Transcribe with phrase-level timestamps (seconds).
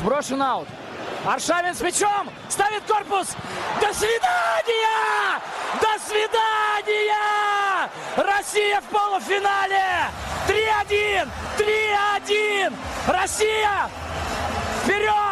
[0.00, 0.66] Сброшен аут.
[1.26, 2.30] Аршавин с мячом.
[2.48, 3.36] Ставит корпус.
[3.82, 5.40] До свидания!
[5.78, 7.90] До свидания!
[8.16, 10.08] Россия в полуфинале!
[10.48, 11.28] 3-1!
[11.58, 12.72] 3-1!
[13.08, 13.90] Россия!
[14.82, 15.29] Вперед!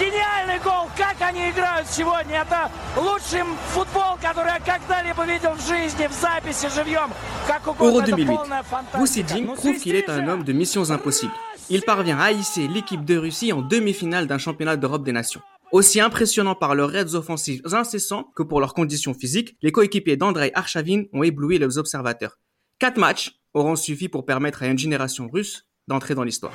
[0.00, 0.88] Гениальный гол!
[0.96, 2.42] Как они играют сегодня!
[2.42, 3.42] Это лучший
[3.72, 7.10] футбол, который я когда-либо видел в жизни, в записи живьем.
[7.46, 8.36] Как угодно, Euro это 2008.
[8.36, 8.98] полная фантастика.
[8.98, 10.30] Boussidine Ну, prouve qu'il est свисти un же!
[10.30, 11.32] homme de missions impossibles.
[11.68, 15.40] Il parvient à hisser l'équipe de Russie en demi-finale d'un championnat d'Europe des nations.
[15.72, 20.52] Aussi impressionnant par leurs raids offensifs incessants que pour leurs conditions physiques, les coéquipiers d'Andrei
[20.54, 22.38] Arshavin ont ébloui les observateurs.
[22.78, 26.52] Quatre matchs auront suffi pour permettre à une génération russe d'entrer dans l'histoire.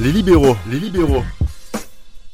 [0.00, 1.22] Les libéraux, les libéraux.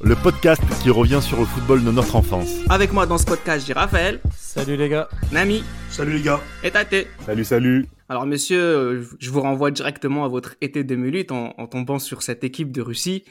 [0.02, 2.48] le podcast qui revient sur le football de notre enfance.
[2.70, 5.08] Avec moi dans ce podcast, j'ai Raphaël, Salut les gars.
[5.32, 6.40] Nami Salut les gars.
[6.64, 7.06] et Tate.
[7.26, 7.86] Salut, salut.
[8.08, 12.22] Alors messieurs, euh, je vous renvoie directement à votre été 2008 en, en tombant sur
[12.22, 13.24] cette équipe de Russie.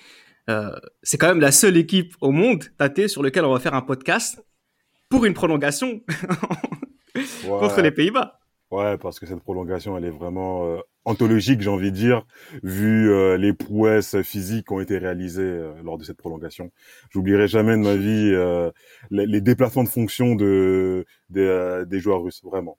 [0.49, 0.71] Euh,
[1.03, 3.81] c'est quand même la seule équipe au monde, Tate, sur lequel on va faire un
[3.81, 4.43] podcast
[5.09, 6.01] pour une prolongation
[7.15, 7.23] Ouais,
[7.59, 8.39] contre les Pays-Bas.
[8.71, 12.25] Ouais, parce que cette prolongation, elle est vraiment euh, anthologique, j'ai envie de dire,
[12.63, 16.71] vu euh, les prouesses physiques qui ont été réalisées euh, lors de cette prolongation.
[17.11, 18.71] J'oublierai jamais de ma vie euh,
[19.11, 22.77] les, les déplacements de fonction de, des, euh, des joueurs russes, vraiment.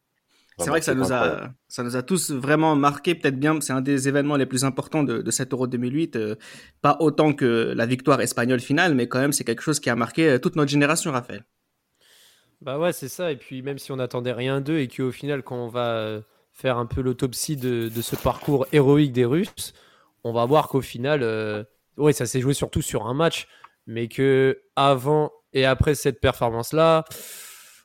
[0.59, 3.73] C'est vrai que ça nous a, ça nous a tous vraiment marqué, peut-être bien, c'est
[3.73, 6.17] un des événements les plus importants de, de cet Euro 2008.
[6.17, 6.35] euh,
[6.83, 9.97] pas autant que la victoire espagnole finale, mais quand même c'est quelque chose qui a
[9.97, 11.45] marqué euh, toute notre génération, Raphaël.
[12.61, 13.33] Bah ouais, c'est ça.
[13.33, 16.21] Et puis même si on n'attendait rien d'eux et qu'au final, quand on va euh,
[16.53, 19.73] faire un peu l'autopsie de, ce parcours héroïque des Russes,
[20.25, 21.65] on va voir qu'au final, euh,
[21.97, 23.49] ouais, ça s'est joué surtout sur un match,
[23.87, 27.05] mais que avant et après cette performance-là,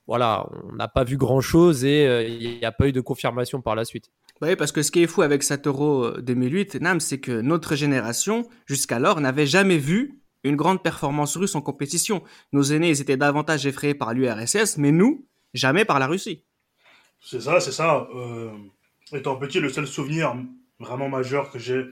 [0.07, 3.61] voilà, on n'a pas vu grand-chose et euh, il n'y a pas eu de confirmation
[3.61, 4.11] par la suite.
[4.39, 7.19] Bah Oui, parce que ce qui est fou avec cet Euro euh, 2008, Nam, c'est
[7.19, 12.23] que notre génération, jusqu'alors, n'avait jamais vu une grande performance russe en compétition.
[12.53, 16.43] Nos aînés, ils étaient davantage effrayés par l'URSS, mais nous, jamais par la Russie.
[17.19, 18.07] C'est ça, c'est ça.
[18.15, 18.51] Euh,
[19.11, 20.35] étant petit, le seul souvenir
[20.79, 21.83] vraiment majeur que j'ai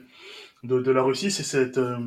[0.62, 1.98] de, de la Russie, c'est cette euh,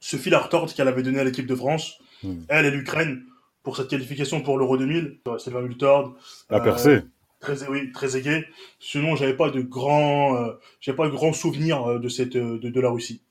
[0.00, 2.44] ce fil à retordre qu'elle avait donné à l'équipe de France, Hmm.
[2.48, 3.24] elle et l'Ukraine,
[3.62, 5.20] pour cette qualification pour l'Euro 2000.
[5.28, 6.14] Euh, Sylvain Multord,
[6.48, 7.02] La euh, percée.
[7.40, 8.46] très oui, très aigué.
[8.80, 12.58] Sinon, j'avais pas de grands, euh, j'avais pas de grands souvenirs euh, de cette euh,
[12.58, 13.22] de, de la Russie.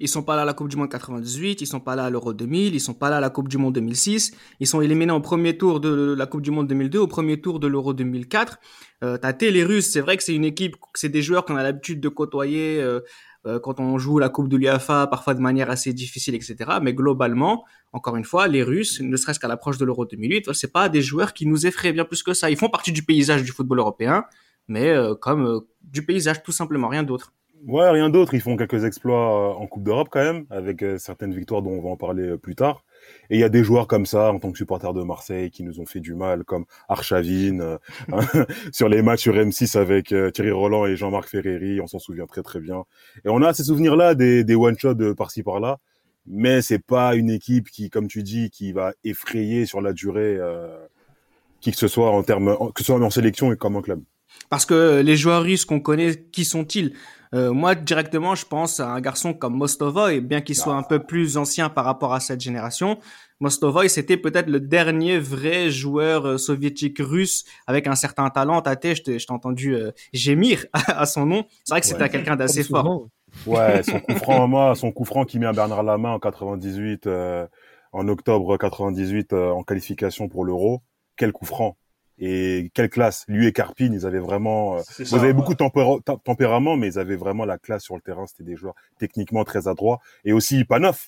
[0.00, 2.10] Ils sont pas là à la Coupe du Monde 98, ils sont pas là à
[2.10, 4.32] l'Euro 2000, ils sont pas là à la Coupe du Monde 2006.
[4.58, 7.60] Ils sont éliminés au premier tour de la Coupe du Monde 2002, au premier tour
[7.60, 8.58] de l'Euro 2004.
[9.04, 11.62] Euh, Tate, les Russes, c'est vrai que c'est une équipe, c'est des joueurs qu'on a
[11.62, 13.00] l'habitude de côtoyer euh,
[13.46, 16.56] euh, quand on joue la Coupe de l'UEFA, parfois de manière assez difficile, etc.
[16.82, 20.72] Mais globalement, encore une fois, les Russes, ne serait-ce qu'à l'approche de l'Euro 2008, c'est
[20.72, 22.50] pas des joueurs qui nous effraient bien plus que ça.
[22.50, 24.24] Ils font partie du paysage du football européen,
[24.68, 27.32] mais euh, comme euh, du paysage tout simplement, rien d'autre.
[27.66, 28.34] Ouais, rien d'autre.
[28.34, 31.70] Ils font quelques exploits euh, en Coupe d'Europe quand même, avec euh, certaines victoires dont
[31.70, 32.84] on va en parler euh, plus tard.
[33.28, 35.62] Et il y a des joueurs comme ça, en tant que supporters de Marseille, qui
[35.62, 37.78] nous ont fait du mal, comme Arshavin, euh,
[38.12, 38.20] hein,
[38.72, 42.26] sur les matchs sur M6 avec euh, Thierry Roland et Jean-Marc Ferreri, on s'en souvient
[42.26, 42.84] très très bien.
[43.24, 45.78] Et on a ces souvenirs-là, des, des one-shots de par-ci par-là,
[46.26, 50.36] mais c'est pas une équipe qui, comme tu dis, qui va effrayer sur la durée
[50.38, 50.78] euh,
[51.60, 54.02] qui que ce soit en termes, que ce soit en sélection et comme en club.
[54.48, 56.94] Parce que les joueurs russes qu'on connaît, qui sont-ils
[57.34, 60.98] Euh, Moi, directement, je pense à un garçon comme Mostovoy, bien qu'il soit un peu
[60.98, 62.98] plus ancien par rapport à cette génération.
[63.38, 68.60] Mostovoy, c'était peut-être le dernier vrai joueur euh, soviétique russe avec un certain talent.
[68.62, 71.44] Tate, je t'ai je t'ai entendu euh, gémir à son nom.
[71.64, 72.08] C'est vrai que c'était Ouais.
[72.08, 73.08] quelqu'un d'assez fort.
[73.46, 77.06] Ouais, son coup franc, moi, son coup franc qui met à Bernard Lama en 98,
[77.06, 77.46] euh,
[77.92, 80.82] en octobre 98, euh, en qualification pour l'Euro.
[81.16, 81.76] Quel coup franc
[82.20, 83.24] et quelle classe.
[83.28, 84.76] Lui et Karpin, ils avaient vraiment.
[84.76, 85.32] euh, C'est vous ça, avez ouais.
[85.32, 88.26] beaucoup de tempérament, mais ils avaient vraiment la classe sur le terrain.
[88.26, 89.98] C'était des joueurs techniquement très adroits.
[90.24, 91.00] Et aussi Panov,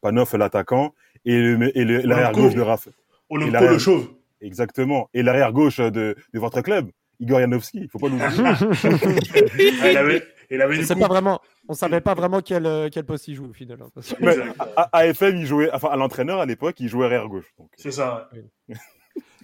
[0.00, 0.94] Panov l'attaquant
[1.24, 2.88] et le- et l'arrière gauche de Raph.
[3.30, 4.08] Il a- le chauve.
[4.40, 5.10] Exactement.
[5.12, 5.90] Et l'arrière gauche de,
[6.32, 6.88] de votre club,
[7.18, 7.80] Igor Yanovski.
[7.82, 8.26] Il faut pas l'oublier.
[9.82, 13.04] Ah, il avait, il avait On pas vraiment, on savait pas vraiment quel, euh, quel
[13.04, 13.78] poste il joue au final.
[13.82, 17.04] hein, parce que- à, à AFM, il jouait, enfin à l'entraîneur à l'époque, il jouait
[17.06, 17.46] arrière gauche.
[17.58, 18.28] Donc, C'est ça.
[18.32, 18.74] ouais.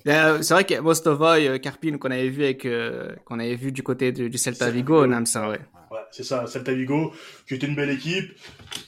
[0.06, 3.72] Euh, c'est vrai que Mostovoy, euh, Karpin, qu'on avait vu avec, euh, qu'on avait vu
[3.72, 5.60] du côté du, du Celta Vigo, Nam, ça, ouais.
[5.90, 7.12] Ouais, c'est ça, Celta Vigo,
[7.46, 8.32] qui était une belle équipe,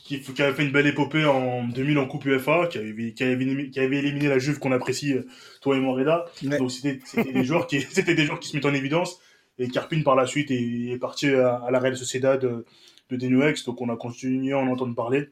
[0.04, 3.22] qui, qui avait fait une belle épopée en 2000 en Coupe UEFA, qui avait, qui
[3.22, 5.26] avait, éliminé, qui avait éliminé la Juve qu'on apprécie, euh,
[5.60, 6.24] toi et moi, Reda.
[6.44, 6.58] Ouais.
[6.58, 7.00] Donc c'était
[7.32, 9.20] des joueurs qui c'était des joueurs qui se mettent en évidence.
[9.60, 12.64] Et Carpine par la suite est, est parti à, à la Real Sociedad de,
[13.10, 15.30] de Denuex, donc on a continué à en entendre parler.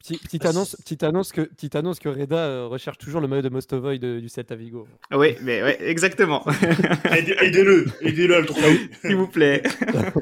[0.00, 3.42] Petit- petite, annonce, petite, annonce que, petite annonce que Reda euh, recherche toujours le maillot
[3.42, 4.86] de Mostovoy de- du Celta Vigo.
[5.12, 6.44] Oui, mais ouais, exactement.
[7.10, 8.90] Aidez- Aidez-le, aidez-le à le trouver.
[9.02, 9.62] S'il vous plaît.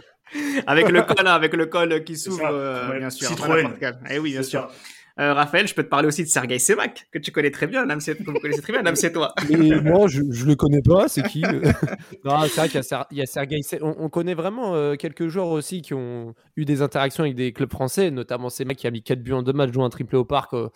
[0.66, 3.28] avec le col, hein, avec le col qui s'ouvre, euh, bien sûr.
[3.28, 3.70] Citroën.
[4.10, 4.62] Eh oui, bien sûr.
[4.62, 4.70] ça.
[5.18, 7.86] Euh, Raphaël, je peux te parler aussi de Sergei Semak, que tu connais très bien,
[7.86, 9.32] Nam, c'est, que vous connaissez très bien, Nam, c'est toi.
[9.48, 11.62] Mais moi, je, je le connais pas, c'est qui euh
[12.24, 13.62] Non, c'est vrai qu'il y a, Ser- il y a Sergei.
[13.62, 17.34] Se- On, on connaît vraiment euh, quelques joueurs aussi qui ont eu des interactions avec
[17.34, 19.84] des clubs français, notamment ces mecs qui a mis 4 buts en deux matchs, joué
[19.84, 20.68] un triplé au parc euh,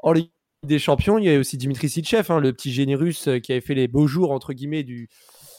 [0.00, 0.30] en Ligue
[0.66, 1.16] des Champions.
[1.18, 3.88] Il y a aussi Dimitri Sitchev, hein, le petit génie russe qui avait fait les
[3.88, 5.08] beaux jours, entre guillemets, du.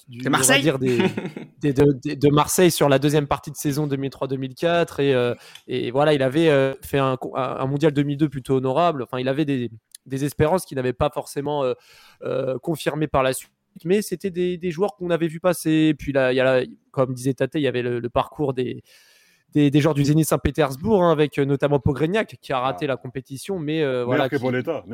[0.09, 0.61] Du- De on va Marseille.
[0.61, 0.97] dire des,
[1.61, 5.33] des- de, de- de Marseille sur la deuxième partie de saison 2003-2004 et, euh,
[5.67, 7.17] et voilà il avait euh, fait un,
[7.67, 9.03] mondial 2002 plutôt honorable.
[9.03, 9.69] Enfin il avait des,
[10.05, 11.63] des espérances qu'il n'avait pas forcément
[12.23, 13.51] euh, confirmées par la suite
[13.85, 15.93] mais c'était des, joueurs qu'on avait vu passer.
[15.97, 18.53] Puis là il y a la- comme disait Tate il y avait le, le parcours
[18.53, 18.83] des
[19.53, 22.89] des, des joueurs du Zénith Saint-Pétersbourg hein, avec euh, notamment Pogreniak qui a raté Ah.
[22.89, 24.35] la compétition mais euh, voilà qui-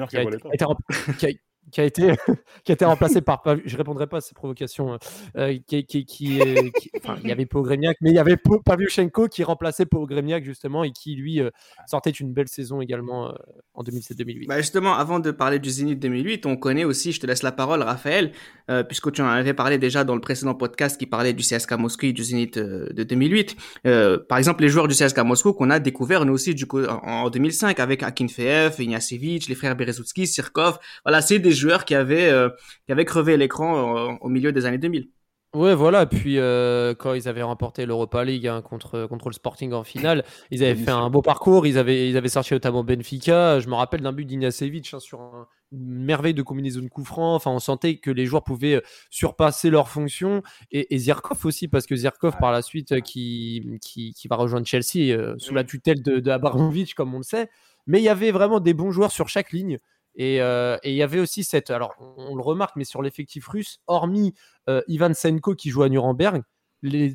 [0.08, 0.66] qui a, été,
[1.20, 1.30] qui a
[1.72, 2.14] qui a- été
[2.64, 4.98] qui a été remplacé par je répondrai pas à ces provocations
[5.38, 6.92] euh, qui, qui, qui, euh, qui-
[7.24, 11.16] il y avait Pogremiak mais il y avait Pavlyuchenko qui remplaçait Pogremiak justement et qui
[11.16, 11.50] lui euh,
[11.88, 13.34] sortait une belle saison également euh,
[13.74, 17.28] en 2007-2008 Bah justement, avant de parler du Zénith 2008, on connaît aussi, je te
[17.28, 18.32] laisse la parole, Raphaël,
[18.70, 21.74] euh, puisque tu en avais parlé déjà dans le précédent podcast qui parlait du CSK
[21.74, 22.24] Moscou et du
[22.58, 23.56] euh, de 2008.
[23.86, 26.56] Euh, par exemple, les joueurs du CSK Moscou qu'on a découvert nous aussi
[27.04, 30.80] en 2005 avec Akinfeev, Ignacevic, les frères Berezutski, Sirkov.
[31.04, 32.50] Voilà, c'est des joueurs qui avaient euh,
[32.86, 35.10] qui avaient crevé l'écran euh, au milieu des années 2000.
[35.54, 36.06] Ouais, voilà.
[36.06, 40.26] Puis euh, quand ils avaient remporté l'Europa League hein, contre, contre le Sporting en finale,
[40.52, 41.66] ils avaient fait un beau parcours.
[41.66, 43.62] Ils avaient, ils avaient sorti notamment Benfica.
[43.62, 47.08] Je me rappelle d'un but d'Ignacevic hein, sur un- une merveille de combinaison de coups
[47.08, 47.38] francs.
[47.38, 50.44] Enfin, on sentait que les joueurs pouvaient euh, surpasser leurs fonctions.
[50.72, 54.36] Et, et Zirkov aussi, parce que Zirkov, par la suite, euh, qui, qui, qui va
[54.36, 57.50] rejoindre Chelsea euh, sous la tutelle de, de Abramovich, comme on le sait.
[57.88, 59.80] Mais il y avait vraiment des bons joueurs sur chaque ligne.
[60.16, 61.70] Et euh, et il y avait aussi cette.
[61.70, 64.34] Alors, on, le remarque, mais sur l'effectif russe, hormis
[64.70, 66.42] euh, Ivan Senko qui joue à Nuremberg,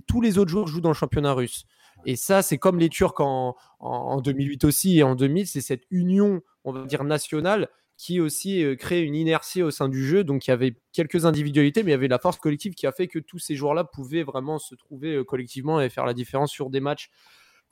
[0.07, 1.65] tous les autres joueurs jouent dans le championnat russe.
[2.07, 5.61] Et ça, c'est comme les Turcs en, en, en 2008 aussi et en 2000, c'est
[5.61, 10.07] cette union, on va dire, nationale qui aussi euh, crée une inertie au sein du
[10.07, 10.25] jeu.
[10.25, 12.93] Donc il y avait quelques individualités, mais il y avait la force collective qui a
[12.93, 16.71] fait que tous ces joueurs-là pouvaient vraiment se trouver collectivement et faire la différence sur
[16.71, 17.11] des matchs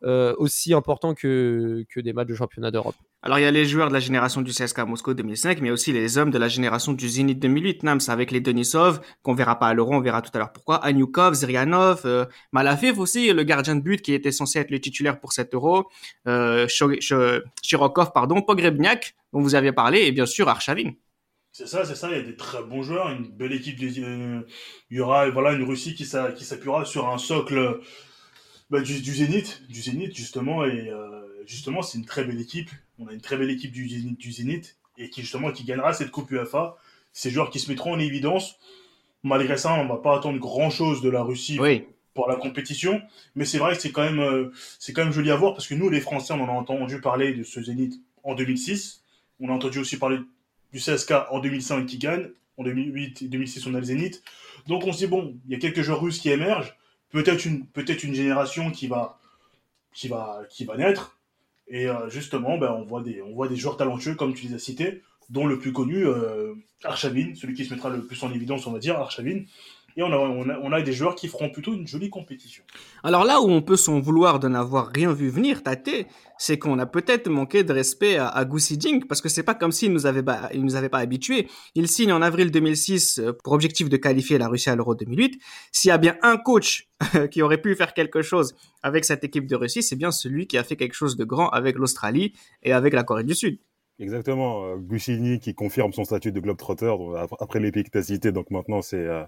[0.04, 2.94] euh, aussi importants que, que des matchs de championnat d'Europe.
[3.20, 5.92] Alors il y a les joueurs de la génération du CSKA Moscou 2005, mais aussi
[5.92, 7.82] les hommes de la génération du Zénith 2008.
[7.82, 10.76] Nams avec les Denisov, qu'on verra pas à l'Euro, on verra tout à l'heure pourquoi.
[10.84, 15.18] Anyukov, Zirianov, euh, Malafev aussi, le gardien de but qui était censé être le titulaire
[15.18, 15.88] pour cet Euro,
[16.28, 16.68] euh,
[18.14, 20.92] pardon, Pogrebniak, dont vous aviez parlé, et bien sûr Arshavin.
[21.50, 22.08] C'est ça, c'est ça.
[22.10, 23.80] Il y a des très bons joueurs, une belle équipe.
[23.82, 24.42] Euh,
[24.90, 27.80] il y aura voilà une Russie qui s'appuiera sur un socle
[28.70, 30.64] bah, du, du Zénith, du Zénith justement.
[30.64, 32.70] Et euh, justement, c'est une très belle équipe.
[32.98, 35.92] On a une très belle équipe du Zénith, du Zénith et qui justement qui gagnera
[35.92, 36.76] cette Coupe UEFA.
[37.12, 38.58] Ces joueurs qui se mettront en évidence.
[39.24, 41.84] Malgré ça, on va pas attendre grand chose de la Russie Oui.
[42.14, 43.00] pour la compétition.
[43.34, 45.66] Mais c'est vrai que c'est quand même, euh, c'est quand même joli à voir parce
[45.66, 49.02] que nous, les Français, on en a entendu parler de ce Zénith en 2006.
[49.40, 50.18] On a entendu aussi parler
[50.72, 52.28] du CSK en 2005 qui gagne.
[52.56, 54.22] En 2008 et 2006, on a le Zénith.
[54.66, 56.76] Donc on se dit, bon, il y a quelques joueurs russes qui émergent.
[57.10, 59.18] Peut-être une, peut-être une génération qui va,
[59.92, 61.16] qui va, qui va naître.
[61.68, 64.54] Et euh, justement, ben, on, voit des, on voit des joueurs talentueux, comme tu les
[64.54, 68.32] as cités, dont le plus connu, euh, Arshavin, celui qui se mettra le plus en
[68.32, 69.42] évidence, on va dire, Arshavin.
[69.96, 72.62] Et on a, des joueurs qui feront plutôt une jolie compétition.
[73.02, 76.06] Alors là où on peut s'en vouloir de n'avoir rien vu venir, Tate,
[76.36, 79.72] c'est qu'on a peut-être manqué de respect à, à Xijing, parce que c'est pas comme
[79.72, 81.48] s'il nous avait pas, il nous avait pas habitués.
[81.74, 85.42] Il signe en avril 2006 euh, pour objectif de qualifier la Russie à l'Euro 2008.
[85.72, 86.88] S'il y a bien un coach
[87.32, 88.54] qui aurait pu faire quelque chose
[88.84, 91.48] avec cette équipe de Russie, c'est bien celui qui a fait quelque chose de grand
[91.48, 93.58] avec l'Australie et avec la Corée du Sud.
[94.00, 94.64] Exactement.
[94.64, 96.94] Euh, Gushini qui confirme son statut de globetrotter
[97.40, 99.24] après les pays que t'as cités, donc maintenant c'est euh,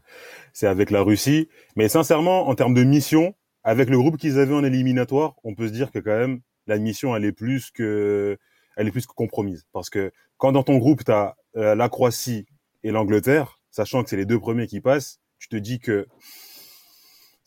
[0.53, 1.49] c'est avec la Russie.
[1.77, 3.35] Mais sincèrement, en termes de mission,
[3.65, 6.79] avec le groupe qu'ils avaient en éliminatoire, on peut se dire que quand même la
[6.79, 8.39] mission elle est plus que
[8.77, 9.67] elle est plus que compromise.
[9.73, 12.47] Parce que quand dans ton groupe t'as euh, la Croatie
[12.85, 16.07] et l'Angleterre, sachant que c'est les deux premiers qui passent, tu te dis que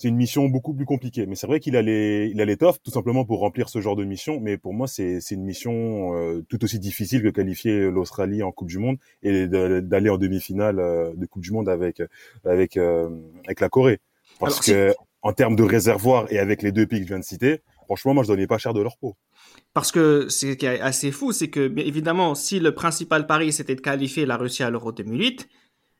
[0.03, 1.25] c'est une mission beaucoup plus compliquée.
[1.25, 3.95] Mais c'est vrai qu'il a les, il a l'étoffe tout simplement pour remplir ce genre
[3.95, 4.41] de mission.
[4.41, 8.51] Mais pour moi, c'est, c'est une mission euh, tout aussi difficile que qualifier l'Australie en
[8.51, 12.01] Coupe du Monde et d'aller en demi-finale euh, de Coupe du Monde avec
[12.43, 13.07] avec euh,
[13.45, 14.01] avec la Corée.
[14.41, 17.19] Parce Alors, que en termes de réservoir et avec les deux pays que je viens
[17.19, 19.15] de citer, franchement, moi, je donnais pas cher de leur peau.
[19.74, 23.75] Parce que ce qui est assez fou, c'est que, évidemment, si le principal pari c'était
[23.75, 25.48] de qualifier la Russie à l'Euro 2008,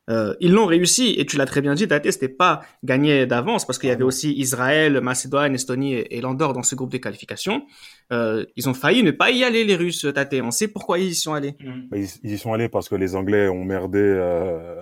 [0.10, 1.15] euh, ils l'ont réussi.
[1.17, 4.03] Et tu l'as très bien dit, Tate, c'était pas gagné d'avance parce qu'il y avait
[4.03, 7.63] aussi Israël, Macédoine, Estonie et, et l'Andorre dans ce groupe de qualification.
[8.12, 10.36] Euh, ils ont failli ne pas y aller, les Russes, Tate.
[10.43, 11.55] On sait pourquoi ils y sont allés.
[11.89, 14.75] Bah, Ils, ils y sont allés parce que les Anglais ont merdé euh,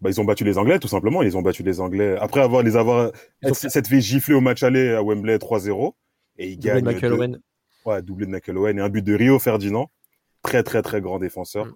[0.00, 1.22] bah, ils ont battu les Anglais, tout simplement.
[1.22, 2.16] Ils ont battu les Anglais.
[2.20, 3.12] Après avoir les avoir,
[3.52, 5.92] cette fait gifler au match aller à Wembley 3-0.
[6.38, 6.84] Et ils gagnent.
[6.84, 7.38] Doublé
[7.86, 9.90] Ouais, doublé de McElrowen et un but de Rio Ferdinand.
[10.42, 11.66] Très, très, très grand défenseur.
[11.66, 11.74] Mm.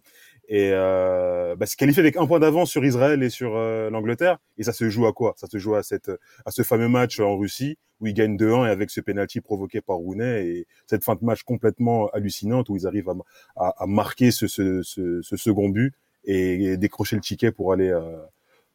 [0.53, 4.39] Et euh, bah, se qualifier avec un point d'avance sur Israël et sur euh, l'Angleterre.
[4.59, 5.35] Et ça se joue à quoi?
[5.37, 6.11] Ça se joue à cette
[6.45, 9.81] à ce fameux match en Russie où ils gagnent 2-1 et avec ce penalty provoqué
[9.81, 13.15] par Rooney et cette fin de match complètement hallucinante où ils arrivent à,
[13.57, 18.19] à, à marquer ce, ce, ce, second but et, décrocher le ticket pour aller euh,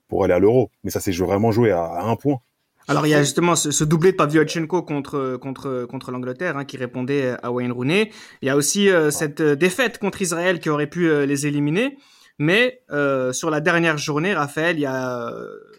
[0.08, 0.72] pour aller à l'Euro.
[0.86, 2.40] Mais ça s'est vraiment joué à un point.
[2.88, 6.66] Alors il y a justement ce, ce doublé de Pavlyuchenko contre contre contre l'Angleterre hein,
[6.66, 8.12] qui répondait à Wayne Rooney.
[8.42, 11.48] Il y a aussi euh, cette euh, défaite contre Israël qui aurait pu euh, les
[11.48, 11.98] éliminer.
[12.38, 15.32] Mais euh, sur la dernière journée, Raphaël, il y a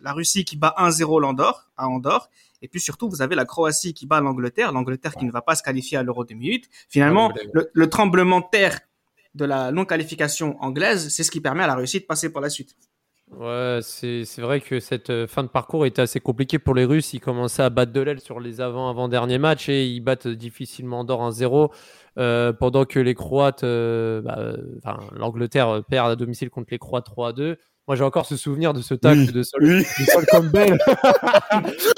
[0.02, 2.30] la Russie qui bat 1-0 l'Andorre à Andorre.
[2.62, 5.54] Et puis surtout, vous avez la Croatie qui bat l'Angleterre, l'Angleterre qui ne va pas
[5.54, 6.68] se qualifier à l'Euro 2008.
[6.88, 8.80] Finalement, ah, le, le tremblement de terre
[9.34, 12.48] de la non-qualification anglaise, c'est ce qui permet à la Russie de passer pour la
[12.48, 12.74] suite.
[13.32, 17.12] Ouais, c'est vrai que cette euh, fin de parcours était assez compliquée pour les Russes.
[17.12, 21.28] Ils commençaient à battre de l'aile sur les avant-avant-derniers matchs et ils battent difficilement d'or
[21.28, 21.70] 1-0
[22.18, 24.56] euh, pendant que les Croates, euh, bah,
[25.12, 27.56] l'Angleterre perd à domicile contre les Croates 3-2.
[27.86, 29.78] Moi, j'ai encore ce souvenir de ce tacle de Sol, oui.
[29.78, 30.76] de Sol Campbell.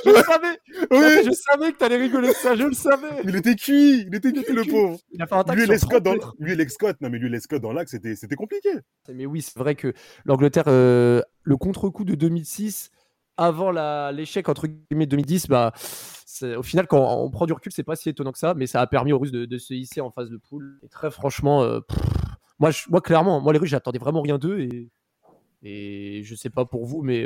[0.04, 1.24] je savais, oui.
[1.24, 3.22] je savais que t'allais rigoler de ça, je le savais.
[3.24, 4.98] Il était cuit, il était cuit, le pauvre.
[5.12, 7.40] Il a fait un tacle lui, Scott dans, lui, les Scott, non, mais lui, les
[7.40, 8.68] Scott dans l'axe, c'était, c'était compliqué.
[9.14, 9.94] Mais oui, c'est vrai que
[10.26, 12.90] l'Angleterre, euh, le contre-coup de 2006,
[13.38, 15.72] avant la, l'échec entre guillemets 2010, bah,
[16.54, 18.82] au final, quand on prend du recul, c'est pas si étonnant que ça, mais ça
[18.82, 20.78] a permis aux Russes de, de se hisser en phase de poule.
[20.82, 21.98] Et très franchement, euh, pff,
[22.58, 24.90] moi, je, moi, clairement, moi, les Russes, j'attendais vraiment rien d'eux et
[25.62, 27.24] et je sais pas pour vous, mais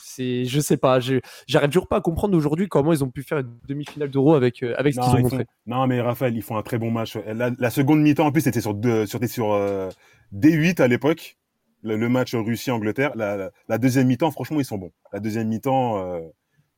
[0.00, 3.38] c'est, je sais pas, j'arrive toujours pas à comprendre aujourd'hui comment ils ont pu faire
[3.38, 5.46] une demi-finale d'Euro avec avec ce qu'ils ont montré.
[5.66, 7.16] non, mais Raphaël, ils font un très bon match.
[7.16, 9.90] La, seconde mi-temps, en plus, c'était sur deux, sur, sur euh,
[10.34, 11.36] D8 à l'époque,
[11.82, 13.12] le, match Russie-Angleterre.
[13.14, 14.92] La, la, deuxième mi-temps, franchement, ils sont bons.
[15.12, 16.20] La deuxième mi-temps, euh,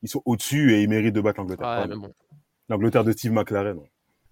[0.01, 1.87] ils sont au-dessus et ils méritent de battre l'Angleterre.
[2.67, 3.79] L'Angleterre de Steve McLaren.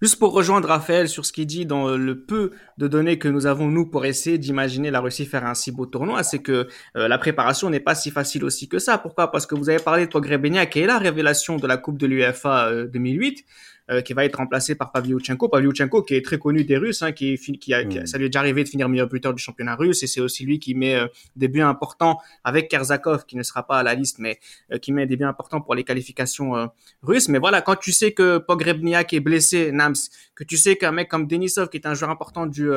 [0.02, 3.48] Juste pour rejoindre Raphaël sur ce qu'il dit dans le peu de données que nous
[3.48, 7.08] avons nous pour essayer d'imaginer la Russie faire un si beau tournoi, c'est que euh,
[7.08, 9.00] la préparation n'est pas si facile aussi que ça.
[9.00, 9.32] Pourquoi?
[9.32, 12.06] Parce que vous avez parlé de Pogrebenia qui est la révélation de la Coupe de
[12.06, 13.44] l'UEFA 2008.
[13.90, 15.48] Euh, qui va être remplacé par Pavlyuchenko.
[15.48, 18.28] Pavlyuchenko qui est très connu des Russes, hein, qui, qui, a, qui, ça lui est
[18.28, 20.96] déjà arrivé de finir meilleur buteur du championnat russe, et c'est aussi lui qui met
[20.96, 24.40] euh, des buts importants avec Kerzakov, qui ne sera pas à la liste, mais
[24.74, 26.70] euh, qui met des buts importants pour les qualifications
[27.02, 27.30] russes.
[27.30, 29.96] Mais voilà, quand tu sais que Pogrebniak est blessé, Nams,
[30.36, 32.70] que tu sais qu'un mec comme Denisov, qui est un joueur important du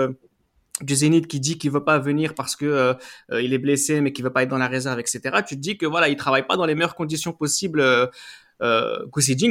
[0.80, 2.94] du Zénith qui dit qu'il veut pas venir parce que
[3.32, 5.76] il est blessé mais qu'il veut pas être dans la réserve etc tu te dis
[5.76, 8.06] que voilà il travaille pas dans les meilleures conditions possibles euh,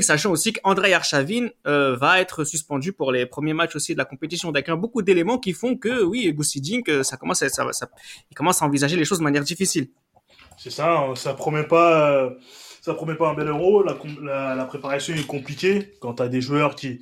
[0.01, 4.06] sachant aussi qu'Andrei Arshavin euh, va être suspendu pour les premiers matchs aussi de la
[4.06, 4.51] compétition.
[4.51, 7.89] Donc, beaucoup d'éléments qui font que, oui, Goussiding, euh, ça commence à, ça, ça,
[8.30, 9.89] il commence à envisager les choses de manière difficile.
[10.58, 12.32] C'est ça, hein, ça promet pas, euh,
[12.82, 13.82] ça promet pas un bel euro.
[13.84, 17.00] La, préparation est compliquée quand tu as des joueurs qui,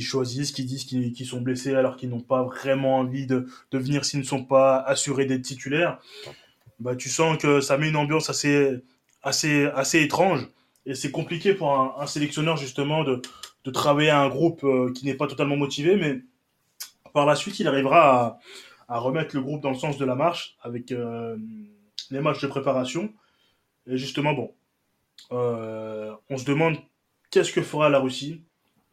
[0.00, 4.20] choisissent, qui disent qu'ils sont blessés alors qu'ils n'ont pas vraiment envie de, venir s'ils
[4.20, 5.98] ne sont pas assurés d'être titulaires.
[6.78, 8.82] Bah, tu sens que ça met une ambiance assez
[9.94, 10.48] étrange.
[10.84, 13.22] Et c'est compliqué pour un, sélectionneur justement de,
[13.64, 16.20] de travailler à un groupe euh, qui n'est pas totalement motivé, mais
[17.12, 18.38] par la suite, il arrivera
[18.88, 21.36] à, remettre le groupe dans le sens de la marche avec euh,
[22.10, 23.12] les matchs de préparation.
[23.86, 24.52] Et justement, bon,
[25.30, 26.76] euh, on se demande
[27.30, 28.42] qu'est-ce que fera la Russie?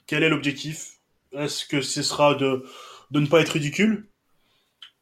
[0.05, 0.99] Quel est l'objectif?
[1.33, 2.65] Est-ce que ce sera de,
[3.11, 4.07] de ne pas être ridicule?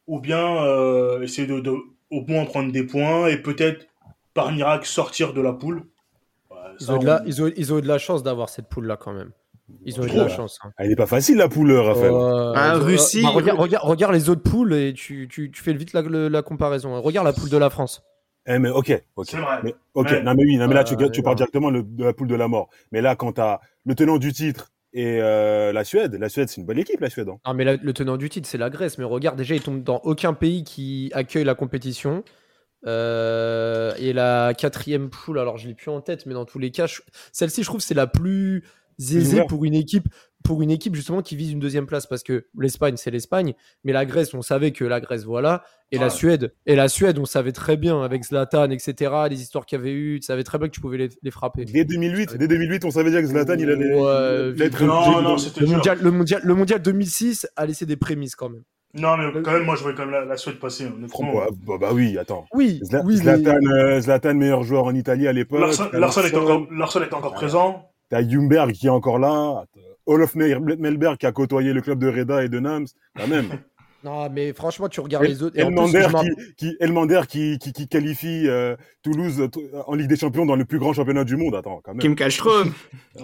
[0.06, 1.76] Ou bien essayer de, de,
[2.10, 3.86] au moins prendre des points et peut-être
[4.32, 5.86] par miracle sortir de la poule?
[6.80, 8.96] Ils, ont de la, ils, ont, ils ont eu de la chance d'avoir cette poule-là
[8.96, 9.30] quand même.
[9.84, 10.58] Ils ont eu de la chance.
[10.64, 10.72] Hein.
[10.78, 12.12] Elle n'est pas facile la poule, Raphaël.
[12.12, 13.22] Euh, ah, Russie.
[13.22, 16.42] Bah, regarde, regarde, regarde, les autres poules et tu, tu, tu fais vite la, la,
[16.42, 17.00] comparaison.
[17.02, 18.02] Regarde la poule de la France.
[18.46, 19.34] Eh, mais ok, ok.
[19.62, 20.22] Mais, ok, ouais.
[20.22, 22.48] non, mais oui, non, mais là, tu, tu parles directement de la poule de la
[22.48, 22.70] mort.
[22.92, 26.48] Mais là, quand tu as le tenant du titre et euh, la Suède, la Suède,
[26.48, 27.28] c'est une bonne équipe, la Suède.
[27.28, 27.38] Hein.
[27.46, 28.96] Non, mais la, le tenant du titre, c'est la Grèce.
[28.96, 32.24] Mais regarde, déjà, ils tombent dans aucun pays qui accueille la compétition.
[32.86, 36.70] Euh, et la quatrième poule, alors je l'ai plus en tête, mais dans tous les
[36.70, 37.00] cas, je...
[37.32, 38.64] celle-ci, je trouve, c'est la plus
[38.98, 40.08] aisée pour une équipe,
[40.42, 43.54] pour une équipe justement qui vise une deuxième place, parce que l'Espagne, c'est l'Espagne,
[43.84, 47.18] mais la Grèce, on savait que la Grèce, voilà, et la Suède, et la Suède,
[47.18, 50.44] on savait très bien avec Zlatan, etc., les histoires qu'il y avait eu, tu savais
[50.44, 51.64] très bien que tu pouvais les, les frapper.
[51.64, 53.94] Dès 2008, dès 2008, on savait déjà que Zlatan, il allait.
[53.94, 54.84] Ouais, être...
[54.84, 58.62] non, non, le, mondial, le, mondial, le mondial 2006 a laissé des prémices quand même.
[58.94, 60.86] Non, mais quand même, moi, je voyais quand même la, la Suède passer.
[60.86, 61.32] Honnêtement.
[61.34, 62.46] Bah, bah, bah, oui, attends.
[62.54, 63.72] Oui, Zla oui Zlatan, mais...
[63.72, 65.60] euh, Zlatan, meilleur joueur en Italie à l'époque.
[65.60, 67.90] Larson, Larson, est encore, Larson est encore présent.
[68.08, 69.64] T'as Jumberg qui est encore là.
[70.06, 72.86] Olof Melberg qui a côtoyé le club de Reda et de Nams.
[73.16, 73.48] Quand même.
[74.04, 75.58] Non, mais franchement, tu regardes les autres.
[75.58, 79.48] et en plus, Elmander qui, qui, Elmander qui, qui, qui qualifie euh, Toulouse euh,
[79.88, 81.56] en Ligue des Champions dans le plus grand championnat du monde.
[81.56, 82.00] Attends, quand même.
[82.00, 82.72] Kim Kallström.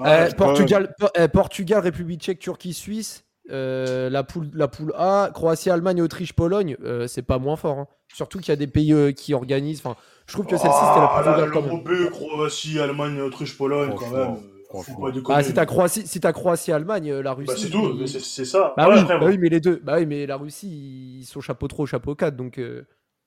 [0.04, 3.24] Euh, je Portugal, Po- euh, Portugal, République tchèque, Turquie, Suisse.
[3.50, 7.78] Euh, la, poule, la poule A, Croatie, Allemagne, Autriche, Pologne, euh, c'est pas moins fort.
[7.78, 7.88] hein.
[8.12, 9.80] Surtout qu'il y a des pays euh, qui organisent.
[9.84, 9.96] Enfin,
[10.26, 12.10] je trouve que celle-ci c'était la Ah, plus ouverte quand le même.
[12.10, 14.36] Croatie, Allemagne, Autriche, Pologne, quand même.
[14.70, 15.12] Faut pas.
[15.36, 17.46] Ah, si t'as Croatie, si Croatie, Allemagne, la Russie.
[17.48, 18.74] Bah, c'est tout, c'est c'est ça.
[18.76, 19.80] Bah, Ouais, oui, après, bah oui, mais les deux.
[19.84, 22.84] Bah oui, mais la Russie, ils sont chapeau 3, chapeau 4, donc euh,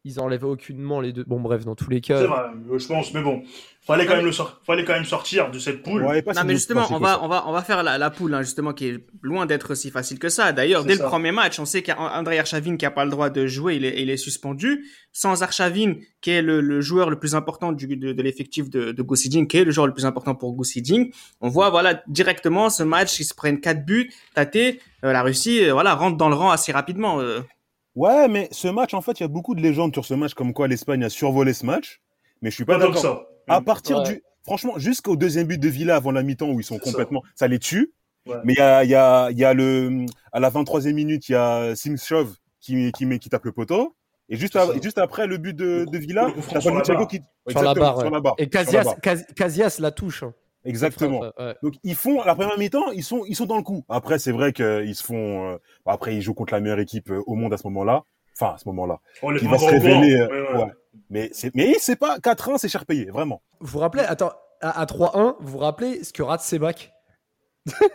[0.08, 1.24] ils enlèvent aucunement les deux.
[1.28, 2.20] Bon, bref, dans tous les cas.
[2.20, 3.44] C'est vrai, euh, je pense, mais bon,
[3.86, 6.04] fallait quand même le sor- fallait quand même sortir de cette poule.
[6.04, 7.20] Ouais, pas Non mais justement, on va, ça.
[7.24, 9.92] on va, on va faire la, la poule, hein, justement, qui est loin d'être si
[9.92, 10.52] facile que ça.
[10.52, 11.04] D'ailleurs, C'est dès ça.
[11.04, 13.86] le premier match, on sait qu'André Arshavin qui a pas le droit de jouer, il
[13.86, 14.86] est, il est suspendu.
[15.14, 18.92] Sans Arshavin, qui est le, le joueur le plus important du, de, de l'effectif de,
[18.92, 21.12] de Goussiding, qui est le joueur le plus important pour Goussiding,
[21.42, 25.64] on voit, voilà, directement ce match, ils se prennent quatre buts, tâtés, euh, la Russie,
[25.66, 27.20] euh, voilà, rentre dans le rang assez rapidement.
[27.20, 27.40] euh.
[27.98, 30.34] Ouais, mais ce match, en fait, il y a beaucoup de légendes sur ce match,
[30.36, 32.00] comme quoi l'Espagne a survolé ce match.
[32.42, 33.26] Mais je suis pas Pas tant que d'accord.
[33.48, 33.54] ça.
[33.56, 34.04] À partir Ouais.
[34.04, 34.24] du.
[34.46, 36.82] Franchement, jusqu'au deuxième but de Villa avant la mi-temps où ils sont ça.
[36.84, 37.24] complètement.
[37.36, 37.92] Ça, les tue.
[38.28, 38.36] Ouais.
[38.44, 40.06] Mais il y a, il y, a, il y a le.
[40.32, 43.96] À la 23e minute, il y a Simchov qui, qui, met, qui tape le poteau.
[44.30, 44.76] Et juste, C'est à- ça.
[44.76, 47.08] et juste après le but de, Le Villa, le coup sur la barre.
[47.08, 47.22] qui.
[47.50, 48.12] Sur la barre, sur ouais.
[48.14, 48.36] la barre.
[48.38, 48.96] Et la
[49.36, 50.24] Casillas, la touche.
[50.68, 51.22] Exactement.
[51.40, 51.56] Ouais.
[51.64, 53.84] Donc ils font la première mi-temps, ils sont ils sont dans le coup.
[53.90, 57.10] Après c'est vrai qu'ils se font euh, bah, après ils jouent contre la meilleure équipe
[57.10, 58.04] euh, au monde à ce moment-là.
[58.40, 59.00] Enfin à ce moment-là.
[59.24, 60.64] On les Qui va se révéler euh, Ouais, ouais.
[60.66, 60.72] ouais.
[61.10, 63.42] Mais c'est mais c'est pas 4-1, c'est cher payé, vraiment.
[63.60, 64.32] Vous vous rappelez, attends,
[64.62, 66.92] à, à 3-1, vous vous rappelez ce que rate Sebak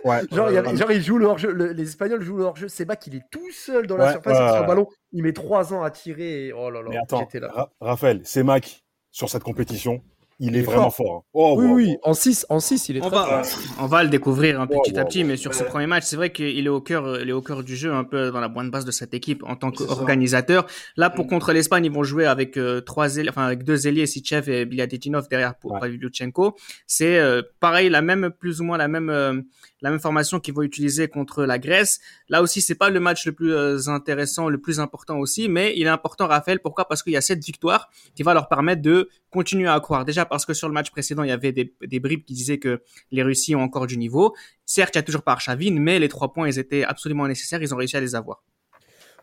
[0.04, 0.20] Ouais.
[0.30, 0.76] Genre, il Ouais.
[0.76, 2.68] genre, il joue le hors-jeu, le- les Espagnols jouent le hors-jeu.
[2.68, 4.66] Sebak, il est tout seul dans la Ouais, surface ouais, sur son ouais.
[4.66, 4.86] ballon.
[5.12, 6.48] Il met 3 ans à tirer.
[6.48, 6.52] Et...
[6.52, 7.50] Oh là là, Mais attends, j'étais là.
[7.52, 10.02] Ra- Raphaël, c'est Mac sur cette compétition,
[10.42, 11.06] il, Il est, est vraiment fort.
[11.06, 11.16] fort.
[11.18, 11.22] hein.
[11.32, 12.10] Oh, oui, wow, oui, wow.
[12.10, 13.60] en 6, en 6, il est On très va, fort.
[13.80, 15.28] On va le découvrir un Wow, petit à petit, wow.
[15.28, 17.62] mais sur ce premier match, c'est vrai qu'il est au cœur, il est au cœur
[17.64, 20.66] du jeu, un peu dans la bonne base de cette équipe en tant qu'organisateur.
[20.96, 21.28] Là, pour Mm.
[21.28, 24.64] contre l'Espagne, ils vont jouer avec euh, trois ailiers, enfin avec deux ailiers, Sichev et
[24.66, 25.80] Bilyadetdinov derrière pour Ouais.
[25.80, 26.56] Pavlyuchenko.
[26.86, 29.40] C'est euh, pareil, la même, plus ou moins la même, euh,
[29.82, 32.00] la même formation qu'ils vont utiliser contre la Grèce.
[32.28, 35.74] Là aussi, c'est pas le match le plus euh, intéressant, le plus important aussi, mais
[35.76, 36.60] il est important, Raphaël.
[36.60, 36.88] Pourquoi?
[36.88, 40.04] Parce qu'il y a cette victoire qui va leur permettre de continuer à croire.
[40.04, 42.82] Déjà parce que sur le match précédent, il y avait des, bribes qui disaient que
[43.10, 44.34] les Russes ont encore du niveau.
[44.64, 47.60] Certes, il y a toujours pas Arshavin, mais les trois points, ils étaient absolument nécessaires.
[47.60, 48.44] Ils ont réussi à les avoir.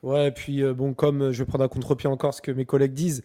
[0.01, 2.51] Ouais, et puis euh, bon, comme euh, je vais prendre un contre-pied encore ce que
[2.51, 3.21] mes collègues disent,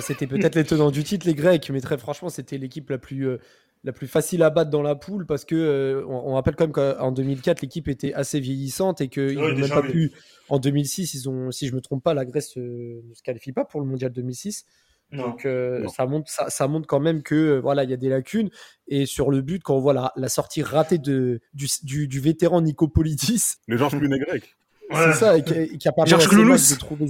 [0.00, 3.38] c'était peut-être les tenants du titre, les Grecs, mais très franchement, c'était l'équipe la plus,
[3.86, 6.64] la plus facile à battre dans la poule parce que euh, on, on rappelle quand
[6.64, 10.12] même qu'en 2004, l'équipe était assez vieillissante et qu'ils Ouais, n'ont même pas pu.
[10.48, 13.52] En 2006, ils ont, si je me trompe pas, la Grèce euh, ne se qualifie
[13.52, 14.66] pas pour le mondial 2006.
[15.12, 15.28] Non.
[15.28, 15.88] Donc euh, Non.
[15.88, 18.50] ça montre ça, ça montre quand même que euh, voilà il y a des lacunes
[18.88, 22.18] et sur le but quand on voit la, la sortie ratée de du, du, du
[22.18, 24.56] vétéran Nicopolidis Le Georges Plunet grec.
[24.92, 27.06] C'est ça et qui, et qui a permis Georges à Semak de trouver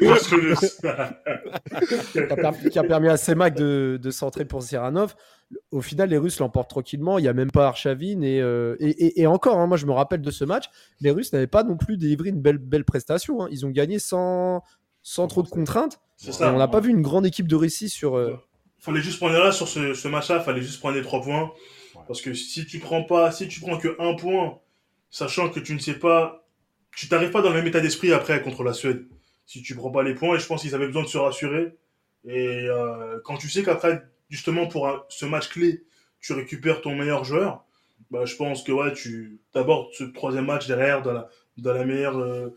[0.00, 0.54] Parce que le-
[2.12, 5.14] qui a, permis, qui a permis à Semak de, de centrer pour Siranov.
[5.70, 7.18] Au final, les Russes l'emportent tranquillement.
[7.18, 8.22] Il n'y a même pas Arshavin.
[8.22, 10.64] Et, euh, et, et- et encore, hein, moi, je me rappelle de ce match.
[11.00, 13.42] Les Russes n'avaient pas non plus délivré une belle, belle prestation.
[13.42, 13.48] hein.
[13.50, 14.62] Ils ont gagné sans,
[15.02, 16.00] sans trop de contraintes.
[16.16, 16.52] Ça.
[16.54, 18.16] on n'a pas vu une grande équipe de Russie sur.
[18.16, 18.36] euh,
[18.78, 21.50] fallait juste prendre là sur ce, ce match-là, fallait juste prendre les trois points.
[22.08, 24.58] Parce que si tu prends pas, si tu prends que un point,
[25.12, 26.44] sachant que tu ne sais pas,
[26.96, 29.06] tu t'arrives pas dans le même état d'esprit après contre la Suède.
[29.46, 31.76] Si tu prends pas les points, et je pense qu'ils avaient besoin de se rassurer.
[32.24, 35.84] Et euh, quand tu sais qu'après, justement pour ce match clé,
[36.20, 37.64] tu récupères ton meilleur joueur,
[38.10, 41.28] bah je pense que ouais, tu abordes ce troisième match derrière de la,
[41.80, 42.50] euh,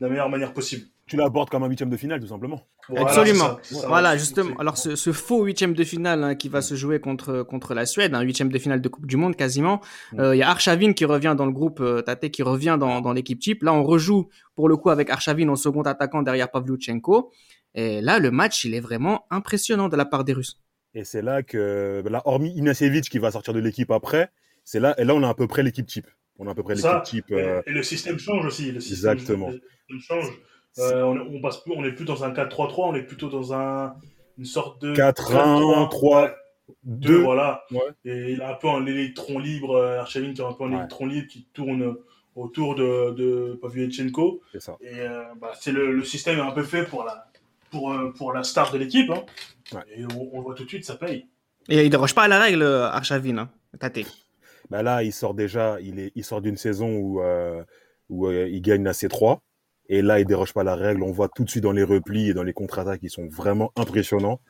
[0.00, 0.86] meilleure manière possible.
[1.10, 2.68] Tu l'abordes comme un huitième de finale tout simplement.
[2.88, 3.58] Voilà, Absolument.
[3.62, 3.88] ça, ça.
[3.88, 4.54] Voilà, justement.
[4.60, 7.84] Alors, ce, ce faux huitième de finale hein, qui va se jouer contre contre la
[7.84, 9.80] Suède, un huitième de finale de Coupe du Monde quasiment.
[10.12, 10.20] Mm.
[10.20, 13.00] Euh, Il y a Arshavin qui revient dans le groupe euh, Tate qui revient dans,
[13.00, 13.64] dans l'équipe type.
[13.64, 17.32] Là, on rejoue pour le coup avec Arshavin en second attaquant derrière Pavlyuchenko.
[17.74, 20.60] Et là, le match, il est vraiment impressionnant de la part des Russes.
[20.94, 24.30] Et c'est là que là hormis Inasevic qui va sortir de l'équipe après,
[24.64, 26.06] c'est là et là on a à peu près l'équipe type.
[26.38, 27.30] On a à peu près l'équipe type.
[27.32, 28.70] Et, euh, et le système change aussi.
[28.72, 29.50] Le système, Exactement.
[30.00, 30.26] change.
[30.78, 33.28] Euh, on, est- on passe plus, on est plus dans un 4-3-3, on est plutôt
[33.28, 33.94] dans un
[34.38, 36.30] une sorte de 4-1, 3,
[36.84, 37.22] 2 2.
[37.22, 37.64] voilà.
[37.72, 37.80] Ouais.
[38.04, 40.70] Et il a un peu un électron libre, euh, Archavin qui a un peu un
[40.70, 40.76] Ouais.
[40.76, 41.96] électron libre qui tourne
[42.36, 44.40] autour de, de Pavlyuchenko.
[44.52, 44.76] C'est ça.
[44.80, 47.26] Et euh, bah, c'est le, le système est un peu fait pour la
[47.70, 49.10] pour, pour la star de l'équipe.
[49.10, 49.22] Hein.
[49.74, 49.82] Ouais.
[49.96, 51.26] Et on, on le voit tout de suite, ça paye.
[51.68, 53.98] Et il déroge pas à la règle, Arshavin, hein, Tate.
[54.70, 57.62] Bah là, il sort déjà, il, est, il sort d'une saison où, euh,
[58.08, 59.38] où euh, il gagne la C3.
[59.92, 61.02] Et là, il déroge pas la règle.
[61.02, 63.72] On voit tout de suite dans les replis et dans les contre-attaques, ils sont vraiment
[63.76, 64.40] impressionnants.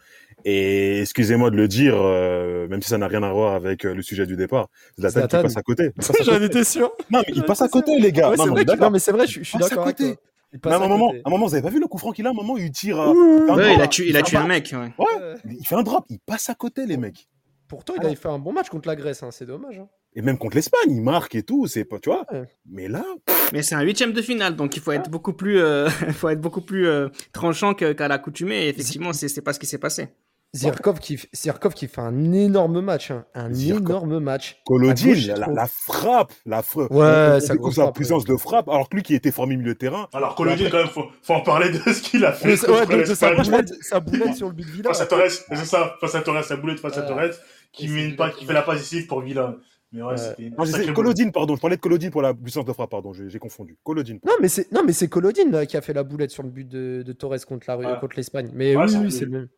[0.44, 3.94] Et excusez-moi de le dire, euh, même si ça n'a rien à voir avec euh,
[3.94, 5.38] le sujet du départ, Zlatan, Zlatan.
[5.38, 5.90] qui passe à côté.
[6.24, 6.92] J'en étais sûr.
[7.10, 8.28] Non, mais il passe à côté, les gars.
[8.30, 10.14] Ouais, non, mais non, c'est vrai, je, je suis d'accord avec toi.
[10.52, 11.22] Mais à un à moment, côté.
[11.24, 12.58] à un moment, vous avez pas vu le coup franc qu'il a, à un moment,
[12.58, 13.00] il tire.
[13.00, 13.14] un
[13.56, 14.74] Ouais, il a tué, il a fait tué un mec.
[14.74, 14.92] ouais.
[14.98, 17.28] Ouais, il fait un drop, il passe à côté, les mecs.
[17.70, 19.78] Pourtant, il avait fait un bon match contre la Grèce, hein, c'est dommage.
[19.78, 19.88] hein.
[20.14, 22.26] Et même contre l'Espagne, il marque et tout, c'est pas, tu vois.
[22.32, 22.44] Ouais.
[22.68, 23.04] Mais là,
[23.52, 26.28] Mais c'est un huitième de finale, donc il faut être beaucoup plus, euh, il faut
[26.28, 28.64] être beaucoup plus euh, tranchant que- qu'à l'accoutumée.
[28.66, 30.08] Et effectivement, c'est c'est pas ce qui s'est passé.
[30.52, 33.86] Zirkov qui, Zirkov qui fait un énorme match, hein, un Zirkov.
[34.02, 34.60] énorme match.
[34.66, 36.90] Gauche, la, frappe, la frappe.
[36.90, 39.78] Ouais, on sa sa puissance de frappe, alors que lui qui était formé milieu de
[39.78, 42.48] terrain, Alors, Colodine, quand même, faut, faut en parler de ce qu'il a fait.
[42.68, 44.88] Ouais, de sa boulette, sa boulette sur le but de Villa.
[44.88, 47.06] Face à Torres, c'est ça, face à Torres, la boulette face à Ouais.
[47.06, 47.38] Torres,
[47.72, 49.56] qui, met fait la passe décisive pour Villa.
[49.92, 53.12] Mais ouais, c'était Colodine, pardon, je parlais de Colodine pour la puissance de frappe, pardon,
[53.12, 53.76] j'ai confondu.
[53.82, 54.20] Colodine.
[54.24, 56.50] Non, mais c'est non, mais c'est Colodine là, qui a fait la boulette sur le
[56.50, 58.00] but de, de Torres contre la Ouais.
[58.00, 58.50] contre l'Espagne.
[58.54, 59.48] Mais Ouais, oui, c'est oui, c'est le même.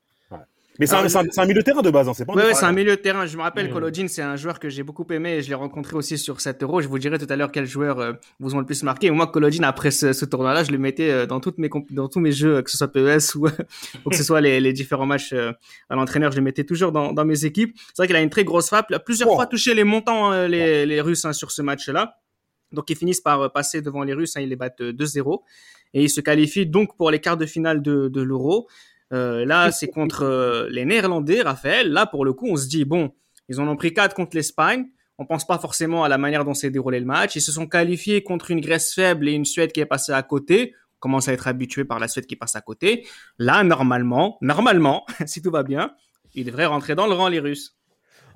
[0.79, 2.25] Mais c'est Ah, un, c'est un- c'est un milieu de terrain de base, hein, c'est
[2.25, 2.61] pas Ouais, défenseur.
[2.61, 3.27] c'est un milieu de terrain.
[3.27, 3.73] Je me rappelle, Mm.
[3.75, 6.63] Kolodjin, c'est un joueur que j'ai beaucoup aimé et je l'ai rencontré aussi sur 7
[6.63, 6.81] euros.
[6.81, 9.09] Je vous dirai tout à l'heure quels joueurs euh, vous ont le plus marqué.
[9.09, 12.09] Et moi, Kolodjin, après ce, ce tournoi-là, je le mettais euh, dans, toutes mes dans
[12.09, 13.47] tous mes jeux, euh, que ce soit PES ou,
[14.07, 15.53] ou que ce soit les, les différents matchs euh,
[15.91, 17.77] à l'entraîneur, je le mettais toujours dans, dans mes équipes.
[17.89, 18.87] C'est vrai qu'il a une très grosse frappe.
[18.89, 19.35] Il a plusieurs Oh.
[19.35, 22.17] fois touché les montants, euh, les, les Russes, hein, sur ce match-là.
[22.73, 24.37] Donc, ils finissent par passer devant les Russes.
[24.37, 25.43] hein, ils les battent euh, 2-0.
[25.95, 28.67] Et ils se qualifient donc pour les quarts de finale de, de l'Euro.
[29.13, 31.91] Euh, là, c'est contre euh, les Néerlandais, Raphaël.
[31.91, 33.13] Là, pour le coup, on se dit, bon,
[33.49, 34.87] ils en ont pris quatre contre l'Espagne.
[35.19, 37.37] On pense pas forcément à la manière dont s'est déroulé le match.
[37.37, 40.23] Ils se sont qualifiés contre une Grèce faible et une Suède qui est passée à
[40.23, 40.75] côté.
[40.97, 43.07] On commence à être habitué par la Suède qui passe à côté.
[43.39, 45.95] Là, normalement, normalement, si tout va bien,
[46.35, 47.77] ils devraient rentrer dans le rang, les Russes.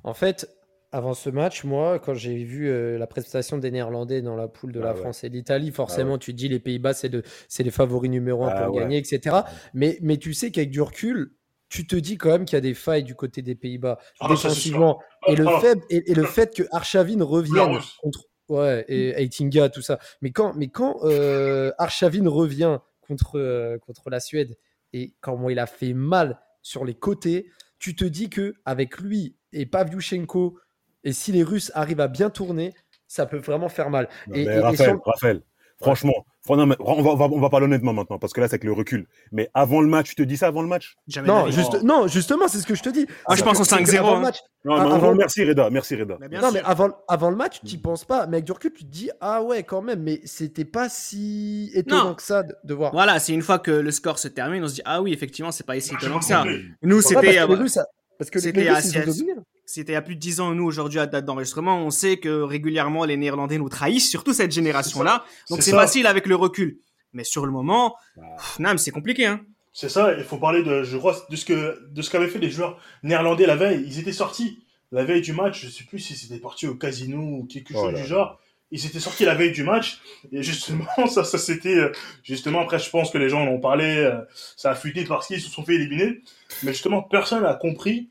[0.04, 0.48] En fait,
[0.92, 4.72] avant ce match, moi, quand j'ai vu euh, la prestation des Néerlandais dans la poule
[4.72, 5.00] de Ah la ouais.
[5.00, 8.44] France et l'Italie, forcément, tu te dis les Pays-Bas, c'est de- c'est les favoris numéro
[8.44, 8.82] un Ah pour ouais.
[8.82, 9.36] gagner, etc.
[9.74, 11.34] Mais, mais tu sais qu'avec du recul,
[11.68, 14.28] tu te dis quand même qu'il y a des failles du côté des Pays-Bas Ah,
[14.28, 15.00] défensivement.
[15.28, 18.24] Et le, Ah, fait, et, et le fait que Arshavin revienne contre.
[18.48, 19.98] Ouais, et Aitinga, tout ça.
[20.22, 24.56] Mais quand, mais quand euh, revient contre, euh, contre la Suède
[24.92, 29.36] et comment il a fait mal sur les côtés, tu te dis que avec lui
[29.52, 30.58] et Pavlyuchenko,
[31.06, 32.74] et si les Russes arrivent à bien tourner,
[33.08, 34.08] ça peut vraiment faire mal.
[34.26, 35.40] Non, Et- mais et- et Raphaël, sur- Raphaël,
[35.80, 36.14] franchement,
[36.44, 38.48] fran- non, mais on, va, on, va, on va parler honnêtement maintenant, parce que là,
[38.48, 39.06] c'est avec le recul.
[39.30, 40.94] Mais avant le match, tu te dis ça avant le match?
[41.06, 43.06] Jamais Non, juste, non, justement, c'est ce que je te dis.
[43.26, 44.14] Ah, je pense au c'est que 5-0, avant hein.
[44.16, 46.16] le match, Non, Ah, avant- merci Reda, merci Reda.
[46.20, 46.52] Mais non, sûr.
[46.54, 48.26] mais avant, avant le match, tu penses pas.
[48.26, 50.02] Mais avec du recul, tu te dis Ah ouais, quand même.
[50.02, 52.14] Mais c'était pas si étonnant Non.
[52.16, 52.90] que ça de, de voir.
[52.92, 55.52] Voilà, c'est une fois que le score se termine, on se dit, ah oui, effectivement,
[55.52, 56.44] c'est pas si étonnant que ça.
[56.82, 57.86] Nous, c'était, parce que euh, les Russes, ça-
[58.18, 59.32] parce que les- Russes, assez- ils ont dominé.
[59.66, 62.18] C'était il y a plus de 10 ans, nous, aujourd'hui, à date d'enregistrement, on sait
[62.18, 65.24] que régulièrement, les Néerlandais nous trahissent, surtout cette génération-là.
[65.50, 66.78] Donc, c'est facile avec le recul.
[67.12, 69.40] Mais sur le moment, Bah, c'est compliqué, hein.
[69.72, 72.38] C'est ça, il faut parler de, je crois, de ce que, de ce qu'avaient fait
[72.38, 73.84] les joueurs néerlandais la veille.
[73.86, 74.58] Ils étaient sortis
[74.90, 77.90] la veille du match, je sais plus si c'était parti au casino ou quelque Oh
[77.90, 78.40] chose du genre.
[78.70, 80.00] Ils étaient sortis la veille du match,
[80.32, 83.60] et justement, ça, ça c'était, euh, justement, après, je pense que les gens en ont
[83.60, 84.20] parlé, euh,
[84.56, 86.20] ça a fuité parce qu'ils se sont fait éliminer.
[86.62, 88.08] Mais justement, personne n'a compris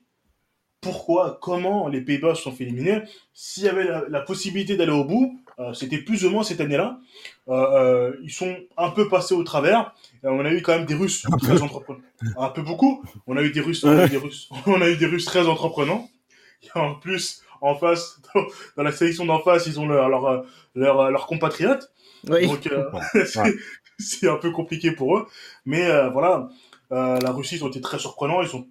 [0.85, 3.01] pourquoi, comment les Pays-Bas se sont fait éliminer.
[3.33, 6.61] S'il y avait la, la possibilité d'aller au bout, euh, c'était plus ou moins cette
[6.61, 6.99] année-là.
[7.47, 9.95] Euh, euh, ils sont un peu passés au travers.
[10.23, 12.01] Et on a eu quand même des Russes très entreprenants.
[12.37, 13.03] Un peu beaucoup.
[13.25, 15.25] On a eu des Russes, on a eu des Russes, on a eu des Russes
[15.25, 16.07] très entreprenants.
[16.63, 18.41] Et en plus, en face, dans,
[18.77, 20.45] dans la sélection d'en face, ils ont leur, leur,
[20.75, 21.91] leur, leurs compatriotes.
[22.29, 22.45] Oui.
[22.47, 22.85] Donc, euh,
[23.25, 23.55] c'est-
[23.97, 25.25] c'est un peu compliqué pour eux.
[25.65, 26.49] Mais euh, voilà,
[26.91, 28.41] euh, la Russie, ils ont été très surprenants.
[28.43, 28.67] Ils ont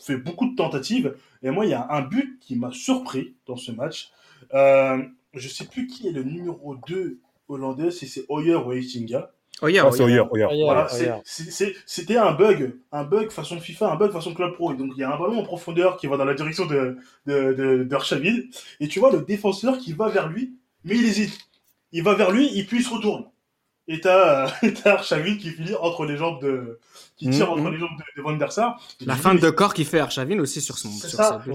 [0.00, 1.14] fait beaucoup de tentatives.
[1.42, 4.10] Et moi, il y a un but qui m'a surpris dans ce match.
[4.54, 5.02] Euh,
[5.34, 9.30] je sais plus qui est le numéro 2 hollandais, si c'est Hoyer ou Eitinga.
[9.60, 10.22] Oh, yeah, Ah, oh, c'est yeah.
[10.24, 10.44] Oyer, Oyer.
[10.46, 10.64] Oyer.
[10.64, 10.88] Voilà,
[11.24, 14.72] c'était un bug, un bug façon FIFA, un bug façon Club Pro.
[14.72, 16.96] Et donc il y a un ballon en profondeur qui va dans la direction de
[17.26, 18.36] de, de, d'Arshavin.
[18.80, 21.38] et tu vois le défenseur qui va vers lui, mais il hésite.
[21.90, 23.24] Il va vers lui, et puis il se retourne.
[23.90, 26.78] Et t'as euh, Arshavin qui finit entre les jambes de,
[27.16, 27.60] qui tire Mhm.
[27.60, 28.80] entre les jambes de, de Van der Sar.
[29.00, 30.90] La fin de corps qui fait Arshavin aussi sur son.
[30.90, 31.50] C'est ça, c'est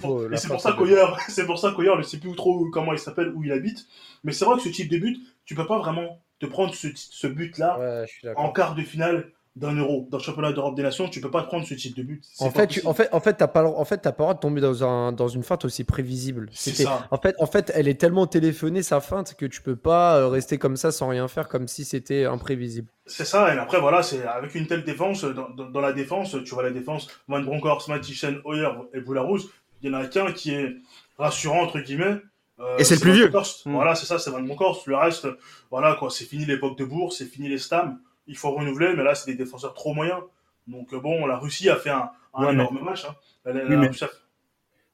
[0.00, 0.96] pour, ça qu'Oyer,
[1.28, 3.86] c'est pour ça qu'Oyer, je sais plus trop comment il s'appelle, où il habite,
[4.24, 6.88] mais c'est vrai que ce type de but, tu peux pas vraiment te prendre ce,
[6.94, 10.08] ce but-là Ouais, je suis en quart de finale d'un euro.
[10.10, 12.24] Dans le championnat d'Europe des Nations, tu peux pas te prendre ce type de but.
[12.40, 14.24] En fait, tu, en fait, en fait, t'as pas, le- en fait, t'as pas le
[14.24, 16.48] droit de tomber dans un, dans une feinte aussi prévisible.
[16.52, 17.06] C'est C'était- ça.
[17.12, 20.28] En fait, en fait, elle est tellement téléphonée sa feinte que tu peux pas euh,
[20.28, 22.88] rester comme ça sans rien faire, comme si c'était imprévisible.
[23.06, 26.36] C'est ça, et après, voilà, c'est avec une telle défense, dans, dans- dans la défense,
[26.44, 29.44] tu vois la défense, Van Bronckhorst, Matischen, Hoyer et Boularus,
[29.82, 30.74] il y en a qu'un qui est
[31.18, 32.16] rassurant, entre guillemets,
[32.60, 33.24] Euh, Et c'est le plus Van vieux.
[33.28, 33.66] Bronckhorst.
[33.66, 33.72] Mm.
[33.72, 34.86] Voilà, c'est ça, c'est Van Bronckhorst.
[34.86, 35.26] Le reste,
[35.72, 37.98] voilà, quoi, c'est fini l'époque de Bourg, c'est fini les Stam.
[38.26, 40.20] Il faut renouveler, mais là, c'est des défenseurs trop moyens.
[40.66, 43.04] Donc, euh, bon, la Russie a fait un, un Ouais, énorme match.
[43.04, 43.14] Hein.
[43.44, 44.08] La- Oui, mais- a-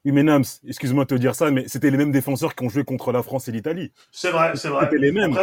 [0.07, 2.71] Oui, mais Nams, excuse-moi de te dire ça, mais c'était les mêmes défenseurs qui ont
[2.71, 3.93] joué contre la France et l'Italie.
[4.11, 4.85] C'est vrai, c'est vrai.
[4.87, 5.37] C'était les mêmes.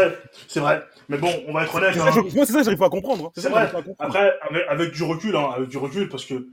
[0.48, 0.84] C'est vrai.
[1.10, 1.94] Mais bon, on va être honnête.
[1.94, 2.12] C'est hein.
[2.12, 3.28] je- moi, c'est ça, j'arrive pas à comprendre.
[3.28, 3.32] hein.
[3.38, 3.68] C'est vrai.
[3.72, 3.96] comprendre.
[4.00, 6.48] Après, avec, avec du recul, hein, avec du recul, parce que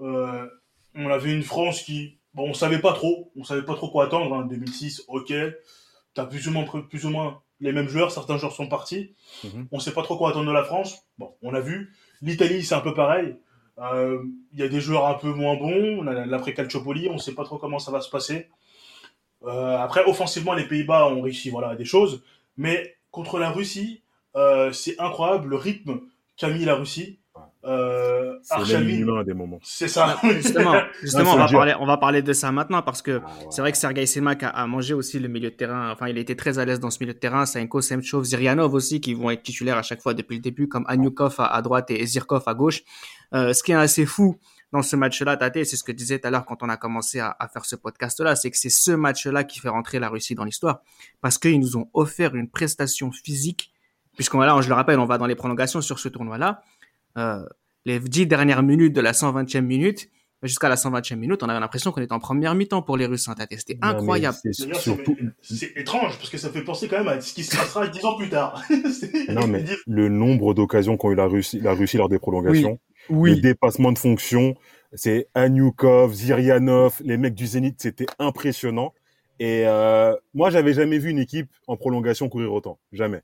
[0.00, 0.46] euh,
[0.94, 4.04] on avait une France qui, bon, on savait pas trop, on savait pas trop quoi
[4.04, 4.32] attendre.
[4.36, 5.32] Hein, 2006, ok,
[6.14, 9.12] t'as plus ou moins, plus ou moins les mêmes joueurs, certains joueurs sont partis.
[9.44, 9.68] Mhm.
[9.72, 10.98] On sait pas trop quoi attendre de la France.
[11.18, 11.92] Bon, on a vu.
[12.22, 13.36] L'Italie, c'est un peu pareil.
[13.78, 16.02] Euh, Il y a des joueurs un peu moins bons.
[16.02, 18.48] L'après Calciopoli, on sait pas trop comment ça va se passer.
[19.44, 22.22] Euh, après, offensivement, les Pays-Bas ont réussi, voilà, des choses.
[22.56, 24.02] Mais contre la Russie,
[24.36, 26.00] euh, c'est incroyable le rythme
[26.36, 27.18] qu'a mis la Russie.
[27.64, 29.58] Euh, C'est à des moments.
[29.62, 30.16] c'est ça.
[30.22, 33.46] Justement, justement on, va parler, on va parler de ça maintenant parce que Ah, ouais.
[33.50, 35.90] c'est vrai que Sergei Semak a, a mangé aussi le milieu de terrain.
[35.90, 37.46] Enfin, il était très à l'aise dans ce milieu de terrain.
[37.46, 40.84] Saenko, Semchov, Zirianov aussi qui vont être titulaires à chaque fois depuis le début, comme
[40.86, 42.82] Anyukov à, à droite et Zirkov à gauche.
[43.34, 44.36] Euh, ce qui est assez fou
[44.72, 46.76] dans ce match-là, Tate, c'est ce que je disais tout à l'heure quand on a
[46.76, 50.08] commencé à, à faire ce podcast-là, c'est que c'est ce match-là qui fait rentrer la
[50.10, 50.80] Russie dans l'histoire
[51.20, 53.72] parce qu'ils nous ont offert une prestation physique.
[54.14, 56.60] Puisqu'on là, je le rappelle, on va dans les prolongations sur ce tournoi-là.
[57.16, 57.42] Euh,
[57.84, 60.08] les dix dernières minutes de la 120e minute,
[60.42, 63.28] jusqu'à la 120e minute, on avait l'impression qu'on était en première mi-temps pour les Russes.
[63.28, 63.34] hein.
[63.50, 64.36] C'était incroyable.
[64.42, 65.16] c'est surtout.
[65.76, 68.16] étrange parce que ça fait penser quand même à ce qui se passera dix ans
[68.16, 68.62] plus tard.
[68.92, 72.78] C'est- Non, mais le nombre d'occasions qu'ont eu la Russie, la Russie lors des prolongations,
[73.10, 73.40] le Oui.
[73.40, 74.54] dépassement de fonction,
[74.92, 78.92] c'est Anyukov, Zirianov, les mecs du Zénith, c'était impressionnant.
[79.40, 82.78] Et euh, moi, j'avais jamais vu une équipe en prolongation courir autant.
[82.92, 83.22] Jamais.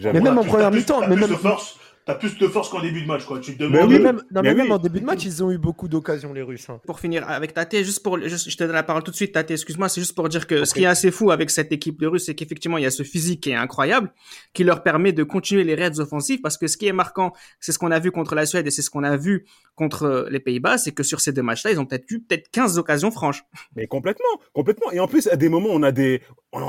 [0.00, 0.20] Jamais.
[0.20, 1.78] Mais même en première mi-temps, mais plus même- force.
[2.06, 3.40] T'as plus de force qu'en début de match, quoi.
[3.40, 3.90] Tu te demandes.
[3.90, 4.00] mais oui.
[4.00, 4.72] même, non, mais Mais même oui.
[4.72, 6.70] en début de match, ils ont eu beaucoup d'occasions, les Russes.
[6.70, 6.80] hein.
[6.86, 9.32] Pour finir avec Tate, juste pour, juste- je te donne la parole tout de suite,
[9.32, 11.98] Tate, excuse-moi, c'est juste pour dire que ce qui est assez fou avec cette équipe
[12.00, 14.12] de Russes, c'est qu'effectivement, il y a ce physique qui est incroyable,
[14.52, 17.72] qui leur permet de continuer les raids offensifs, parce que ce qui est marquant, c'est
[17.72, 20.38] ce qu'on a vu contre la Suède et c'est ce qu'on a vu contre les
[20.38, 23.42] Pays-Bas, c'est que sur ces deux matchs-là, ils ont peut-être eu peut-être 15 occasions franches.
[23.74, 24.92] Mais complètement, complètement.
[24.92, 26.22] Et en plus, à des moments, on a des.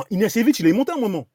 [0.09, 1.27] Ignacevic, il est monté un moment.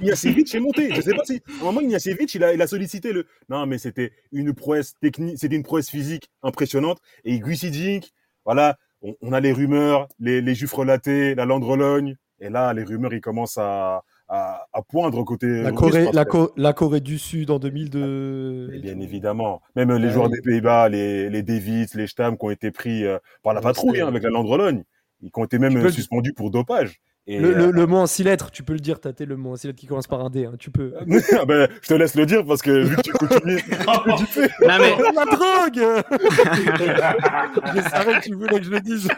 [0.00, 0.92] Ignacevic est monté.
[0.94, 1.40] Je sais pas si.
[1.58, 3.26] À un moment, Ignacevic, il a, il a sollicité le.
[3.48, 6.98] Non, mais c'était une prouesse technique, c'était une prouesse physique impressionnante.
[7.24, 8.10] Et Guisidink,
[8.44, 12.16] voilà, on, on a les rumeurs, les, les juifs relatés, la Landrologne.
[12.40, 15.60] Et là, les rumeurs, ils commencent à, à, à poindre côté.
[15.62, 18.68] La Corée, parce la, que- Co- la Corée du Sud en 2002.
[18.70, 19.60] Mais bien évidemment.
[19.76, 20.12] Même les Ouais.
[20.12, 23.60] joueurs des Pays-Bas, les, les Davids, les Stam, qui ont été pris euh, par la
[23.60, 24.84] patrouille hein, avec la Landrologne.
[25.22, 26.98] Ils ont été même suspendus pour dopage.
[27.32, 29.36] Et, Le, le, euh, le mot en six lettres, tu peux le dire, Tate, le
[29.36, 30.46] mot en six lettres qui commence par un D.
[30.46, 30.92] hein, tu peux.
[31.38, 33.62] Ah ben, je te laisse le dire parce que vu que tu continues,
[34.18, 34.48] tu fais.
[34.66, 36.04] Non, mais, la drogue
[37.74, 39.08] Je savais que tu voulais que je le dise.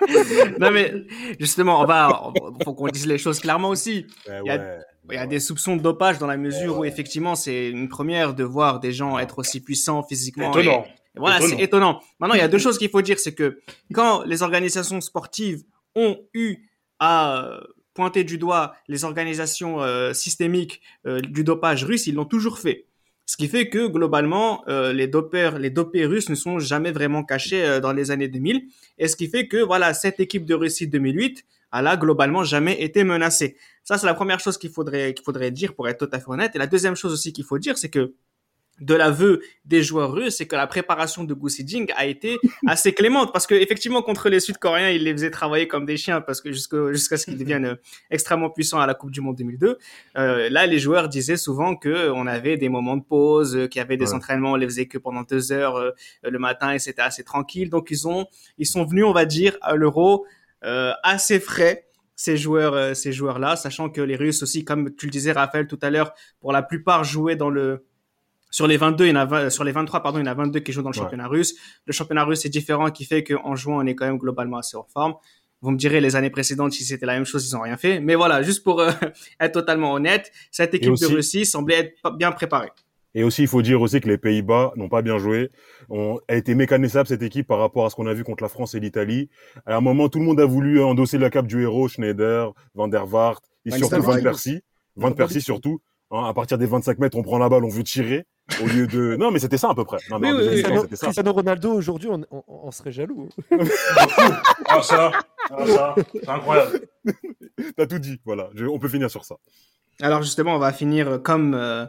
[0.59, 0.92] non, mais,
[1.38, 2.33] justement, on va,
[2.64, 4.07] faut qu'on dise les choses clairement aussi.
[4.29, 4.79] Ouais, Il y a- ouais.
[5.11, 8.35] Il y a des soupçons de dopage dans la mesure où effectivement c'est une première
[8.35, 10.46] de voir des gens être aussi puissants physiquement.
[10.57, 10.85] et- Étonnant.
[10.85, 11.57] et voilà, Étonnant.
[11.57, 12.01] c'est étonnant.
[12.20, 13.59] Maintenant, il y a deux choses qu'il faut dire, c'est que
[13.92, 15.64] quand les organisations sportives
[15.96, 16.68] ont eu
[17.01, 17.61] à euh,
[17.94, 22.87] pointer du doigt les organisations euh, systémiques euh, du dopage russe, ils l'ont toujours fait.
[23.24, 27.22] Ce qui fait que globalement, euh, les dopeurs, les dopés russes ne sont jamais vraiment
[27.22, 28.64] cachés euh, dans les années 2000.
[28.98, 32.83] Et ce qui fait que voilà, cette équipe de Russie 2008 a là globalement jamais
[32.83, 33.57] été menacée.
[33.85, 36.28] Ça, c'est la première chose qu'il faudrait, qu'il faudrait dire pour être tout à fait
[36.28, 36.55] honnête.
[36.57, 38.12] Et la deuxième chose aussi qu'il faut dire, c'est que
[38.81, 43.33] de l'aveu des joueurs russes, c'est que la préparation de Gusiding a été assez clémente
[43.33, 46.51] parce que effectivement contre les Sud-Coréens, il les faisait travailler comme des chiens parce que
[46.51, 47.75] jusqu'à ce qu'ils deviennent euh,
[48.11, 49.79] extrêmement puissants à la Coupe du Monde 2002.
[50.17, 53.79] Euh, là, les joueurs disaient souvent que on avait des moments de pause, euh, qu'il
[53.79, 54.15] y avait des Ouais.
[54.15, 55.91] entraînements, on les faisait que pendant deux heures euh,
[56.25, 57.71] le matin et c'était assez tranquille.
[57.71, 58.27] Donc ils ont,
[58.59, 60.27] ils sont venus, on va dire, à l'Euro
[60.65, 65.07] euh, assez frais ces joueurs, euh, ces joueurs-là, sachant que les Russes aussi, comme tu
[65.07, 67.85] le disais, Raphaël, tout à l'heure, pour la plupart jouaient dans le
[68.53, 70.31] sur les 22, il y en a 20 sur les 23, pardon, il y en
[70.31, 71.03] a 22 qui jouent dans le Ouais.
[71.03, 71.57] championnat russe.
[71.87, 74.77] Le championnat russe est différent, qui fait qu'en jouant, on est quand même globalement assez
[74.77, 75.15] en forme.
[75.62, 77.99] Vous me direz, les années précédentes, si c'était la même chose, ils ont rien fait.
[77.99, 78.91] Mais voilà, juste pour euh,
[79.41, 82.71] être totalement honnête, cette équipe aussi- de Russie semblait être bien préparée.
[83.15, 85.51] Et aussi, il faut dire aussi que les Pays-Bas n'ont pas bien joué.
[85.91, 88.49] On a été mécanisable cette équipe par rapport à ce qu'on a vu contre la
[88.49, 89.29] France et l'Italie.
[89.67, 92.88] À un moment, tout le monde a voulu endosser la cape du héros, Schneider, Van
[92.88, 94.01] der Vaart, et Van surtout.
[94.03, 94.61] Van Persie.
[94.97, 95.81] Van Persie surtout.
[96.11, 98.25] Hein, à partir des 25 mètres, on prend la balle, on veut tirer
[98.62, 99.17] au lieu de.
[99.17, 99.99] Non, mais c'était ça à peu près.
[100.11, 101.07] Non, mais Oui, Cristiano, c'était ça.
[101.07, 103.29] Cristiano Ronaldo, aujourd'hui, on, on- on serait jaloux.
[104.69, 105.12] Ah, ça,
[105.51, 106.81] ah, ça, c'est incroyable.
[107.77, 108.21] T'as tout dit.
[108.25, 108.51] Voilà.
[108.55, 109.37] Je- on peut finir sur ça.
[110.01, 111.87] Alors justement, on va finir comme euh,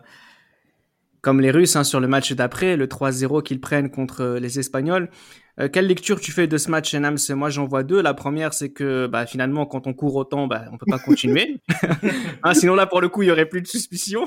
[1.22, 4.60] comme les Russes hein, sur le match d'après, le 3-0 qu'ils prennent contre euh, les
[4.60, 5.10] Espagnols.
[5.60, 8.02] Euh, quelle lecture tu fais de ce match, Nams Moi, j'en vois deux.
[8.02, 11.62] La première, c'est que bah, finalement, quand on court autant, bah, on peut pas continuer.
[12.44, 14.26] hein, sinon, là, pour le coup, il y aurait plus de suspicion.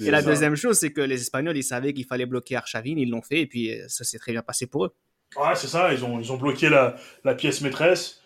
[0.00, 0.30] et la ça.
[0.30, 3.40] deuxième chose, c'est que les Espagnols, ils savaient qu'il fallait bloquer Arshavin, ils l'ont fait,
[3.40, 4.94] et puis euh, ça s'est très bien passé pour eux.
[5.36, 8.20] Ouais, c'est ça, ils ont, ils ont bloqué la, la pièce maîtresse.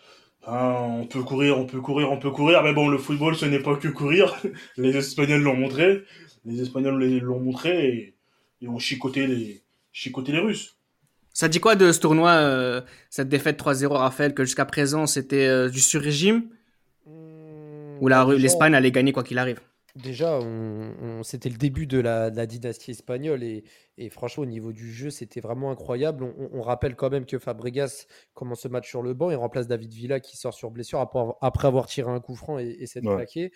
[0.45, 3.45] Hein, on peut courir, on peut courir, on peut courir, mais bon, le football, ce
[3.45, 4.35] n'est pas que courir.
[4.77, 6.03] Les Espagnols l'ont montré,
[6.45, 8.15] les Espagnols l'ont montré et,
[8.61, 10.77] et ont chicoté les, chicoté les Russes.
[11.43, 12.79] Ça dit quoi de ce tournoi, euh,
[13.09, 16.43] cette défaite 3-0, Raphaël, que jusqu'à présent, c'était euh, du sur-régime,
[17.05, 19.59] où la- Bah, l'Espagne allait gagner quoi qu'il arrive
[20.01, 23.65] Déjà, on, on- c'était le début de la, de la dynastie espagnole et,
[23.97, 26.23] et franchement, au niveau du jeu, c'était vraiment incroyable.
[26.23, 29.35] On, on- on rappelle quand même que Fabregas commence ce match sur le banc et
[29.35, 32.57] remplace David Villa qui sort sur blessure après avoir, après avoir tiré un coup franc
[32.57, 33.15] et, et s'être Ouais.
[33.17, 33.51] plaqué.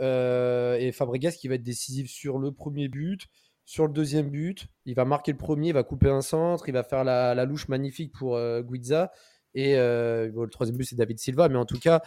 [0.00, 3.22] Euh, et Fabregas qui va être décisif sur le premier but,
[3.64, 4.66] sur le deuxième but.
[4.84, 7.44] Il va marquer le premier, il va couper un centre, il va faire la, la
[7.44, 9.10] louche magnifique pour euh, Guiza.
[9.54, 11.48] Et euh, le troisième but, c'est David Silva.
[11.50, 12.00] Mais en tout cas,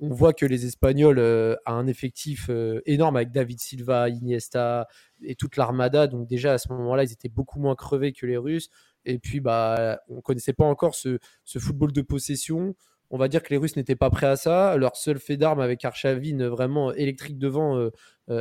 [0.00, 4.86] on- voit que les Espagnols euh, ont un effectif euh, énorme avec David Silva, Iniesta
[5.22, 6.06] et toute l'armada.
[6.08, 8.68] Donc déjà à ce moment-là, ils étaient beaucoup moins crevés que les Russes.
[9.06, 12.74] Et puis bah, on connaissait pas encore ce, ce football de possession.
[13.12, 14.76] On va dire que les Russes n'étaient pas prêts à ça.
[14.76, 17.90] Leur seul fait d'armes avec Arshavin vraiment électrique devant euh, euh,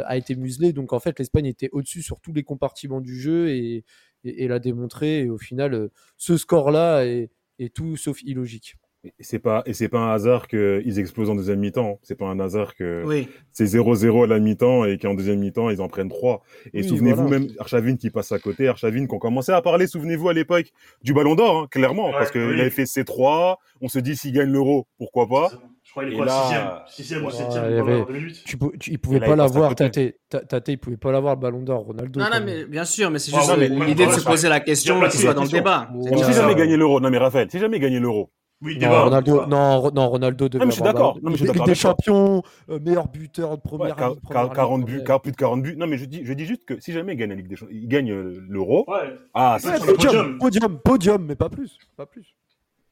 [0.06, 0.74] a été muselé.
[0.74, 3.84] Donc en fait, l'Espagne était au-dessus sur tous les compartiments du jeu et,
[4.24, 5.22] et, et l'a démontré.
[5.22, 8.76] Et au final, euh, ce score-là est, est tout sauf illogique.
[9.06, 12.00] Et c'est pas et c'est pas un hasard qu'ils explosent en deuxième mi-temps.
[12.04, 13.30] C'est pas un hasard que Oui.
[13.54, 16.42] c'est 0-0 à la mi-temps et qu'en deuxième mi-temps ils en prennent trois.
[16.74, 17.40] Et Oui, souvenez-vous voilà.
[17.40, 21.14] même Arshavin qui passe à côté, Arshavin qu'on commençait à parler, souvenez-vous à l'époque du
[21.14, 22.60] Ballon d'Or, hein, clairement, Ouais, parce qu'il oui.
[22.60, 23.56] avait fait C3.
[23.80, 25.50] On se dit s'il gagne l'Euro, pourquoi pas?
[25.90, 28.44] Je crois qu'il est quoi, là- sixième, sixième ou Ouais, septième, il avait- la 2008.
[28.46, 29.74] Tu, peux- tu- il pouvait là, pas l'avoir.
[29.74, 30.00] Tate.
[30.30, 31.80] Ta- Tate, il pouvait pas l'avoir le ballon d'or.
[31.86, 32.20] Ronaldo.
[32.20, 34.60] Non, non, mais bien sûr, mais c'est Ah juste euh, l'idée de se poser la
[34.60, 35.90] question placé, qu'il soit dans le débat.
[35.96, 36.12] Ouais.
[36.12, 38.30] Déjà si jamais gagné l'Euro, non mais Raphaël, si jamais gagné l'Euro,
[38.62, 39.02] Oui, Non, débat.
[39.04, 41.16] Ronaldo, non, Ro- non, Ronaldo devait mais je suis avoir d'accord.
[41.16, 41.90] le Non, mais je suis Ligue d'accord des avec toi.
[41.92, 45.32] champions, euh, meilleur buteur de ouais, première quar- ligue, quar- première 40 ligue, buts, plus
[45.32, 45.76] de 40 buts.
[45.78, 47.56] Non mais je dis, je dis juste que si jamais il gagne la Ligue des
[47.56, 48.84] Champions, il gagne euh, l'Euro.
[48.88, 49.16] Ouais.
[49.34, 50.38] Ah, Ouais, podium.
[50.38, 52.36] podium, podium, mais pas plus, pas plus.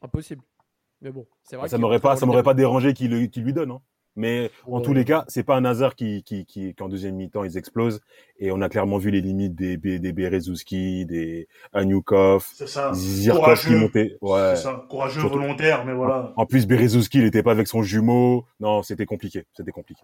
[0.02, 0.42] Impossible.
[1.02, 1.68] Mais bon, c'est vrai.
[1.68, 3.70] ça m'aurait pas, ça m'aurait pas dérangé qu'il lui donne.
[3.70, 3.80] Hein.
[4.16, 4.82] Mais en Ouais.
[4.84, 8.00] tous les cas, c'est pas un hasard qui, qui, qui, qu'en deuxième mi-temps ils explosent.
[8.40, 12.92] Et on a clairement vu les limites des, des, des Berezouski, des Anyukov, C'est ça.
[12.94, 13.78] Zirkov qui Courageux.
[13.78, 14.16] montait.
[14.20, 14.56] Ouais.
[14.56, 14.86] C'est ça.
[14.90, 16.32] Courageux, Surtout- volontaire, mais voilà.
[16.36, 18.44] En plus, Berezouski, il était pas avec son jumeau.
[18.58, 19.44] Non, c'était compliqué.
[19.56, 20.02] C'était compliqué.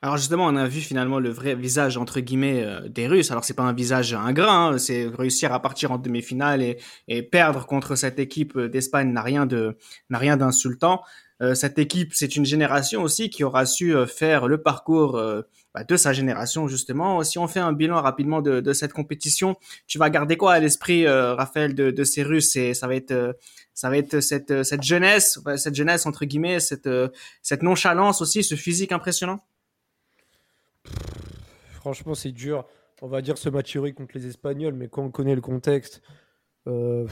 [0.00, 3.32] Alors justement, on a vu finalement le vrai visage entre guillemets euh, des Russes.
[3.32, 7.24] Alors c'est pas un visage ingrat, hein, c'est réussir à partir en demi-finale et, et
[7.24, 9.76] perdre contre cette équipe euh, d'Espagne n'a rien de
[10.08, 11.02] n'a rien d'insultant.
[11.42, 15.42] Euh, cette équipe, c'est une génération aussi qui aura su euh, faire le parcours euh,
[15.74, 17.24] bah, de sa génération justement.
[17.24, 19.56] Si on fait un bilan rapidement de, de cette compétition,
[19.88, 22.54] tu vas garder quoi à l'esprit, euh, Raphaël, de, de ces Russes?
[22.54, 23.36] Et ça va être
[23.74, 26.88] ça va être cette cette jeunesse, cette jeunesse entre guillemets, cette
[27.42, 29.40] cette nonchalance aussi, ce physique impressionnant?
[31.72, 32.64] Franchement, c'est dur.
[33.02, 36.02] On va dire ce match héroïque contre les Espagnols, mais quand on connaît le contexte,
[36.66, 37.06] euh,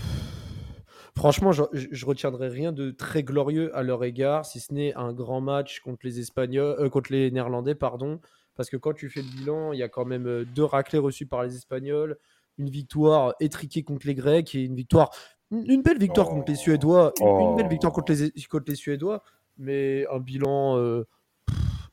[1.17, 5.13] franchement, je, je- retiendrai rien de très glorieux à leur égard, si ce n'est un
[5.13, 8.21] grand match contre les Espagnols, euh, contre les Néerlandais, pardon.
[8.57, 10.99] Parce que quand tu fais le bilan, il y a quand même euh, deux raclés
[10.99, 12.17] reçus par les Espagnols,
[12.59, 15.11] une victoire étriquée contre les Grecs et une victoire,
[15.53, 16.35] une, belle victoire Oh.
[16.37, 17.71] contre les Suédois, une, une belle Oh.
[17.71, 19.23] victoire contre les, contre les Suédois,
[19.59, 21.05] mais un bilan euh,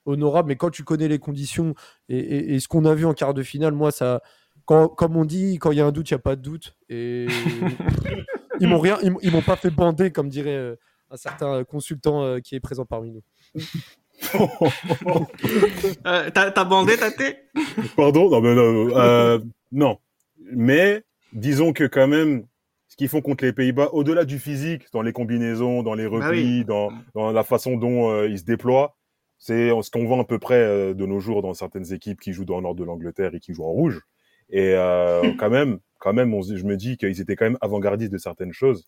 [0.05, 0.49] honorable.
[0.49, 1.73] Mais quand tu connais les conditions
[2.09, 4.21] et, et- et ce qu'on a vu en quart de finale, moi, ça,
[4.65, 6.41] quand, comme on dit, quand il y a un doute, il n'y a pas de
[6.41, 6.75] doute.
[6.89, 7.27] Et
[8.59, 10.75] ils m'ont rien, ils, m'ont- ils m'ont pas fait bander, comme dirait euh,
[11.11, 13.21] un certain consultant euh, qui est présent parmi nous.
[16.05, 17.49] Euh, t'as bandé ta tête
[17.95, 18.29] Pardon?
[18.29, 19.39] Non, mais non, euh,
[19.71, 19.97] non.
[20.51, 22.45] Mais disons que quand même,
[22.87, 26.17] ce qu'ils font contre les Pays-Bas, au-delà du physique, dans les combinaisons, dans les Bah
[26.27, 26.65] replis, oui.
[26.65, 28.95] dans, dans la façon dont euh, ils se déploient,
[29.43, 32.31] c'est ce qu'on voit à peu près euh, de nos jours dans certaines équipes qui
[32.31, 33.99] jouent dans le nord de l'Angleterre et qui jouent en rouge.
[34.49, 38.13] Et euh, quand même, quand même, on, je me dis qu'ils étaient quand même avant-gardistes
[38.13, 38.87] de certaines choses.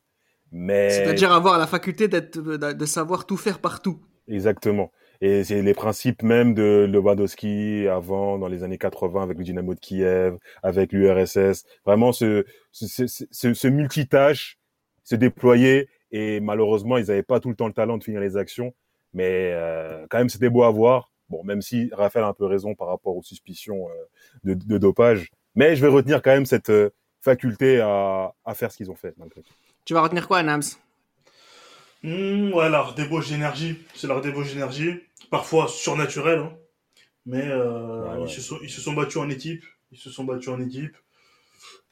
[0.54, 4.00] Mais C'est-à-dire avoir la faculté d'être, de, de savoir tout faire partout.
[4.30, 4.94] Exactement.
[5.20, 9.76] Et c'est les principes même de Lewandowski avant, dans les années 80, avec le Dynamo
[9.76, 11.66] de Kiev, avec l'URSS.
[11.86, 14.58] Vraiment, ce, ce, ce, ce, ce multitâche
[15.04, 15.90] se déployer.
[16.12, 18.74] Et malheureusement, ils n'avaient pas tout le temps le talent de finir les actions.
[19.16, 21.10] Mais euh, quand même, c'était beau à voir.
[21.30, 23.94] Bon, même si Raphaël a un peu raison par rapport aux suspicions euh,
[24.44, 25.32] de, de dopage.
[25.56, 28.96] Mais je vais retenir quand même cette euh, faculté à, à faire ce qu'ils ont
[28.96, 29.54] fait, malgré tout.
[29.86, 30.62] Tu vas retenir quoi, Nams?
[32.04, 33.80] Hmm, ouais, leur débauche d'énergie.
[33.96, 35.00] C'est leur débauche d'énergie.
[35.32, 36.40] Parfois surnaturelle.
[36.40, 36.54] hein.
[37.26, 38.24] Mais euh, Ouais, ouais.
[38.26, 39.64] Ils, se sont, ils se sont battus en équipe.
[39.92, 40.96] Ils se sont battus en équipe.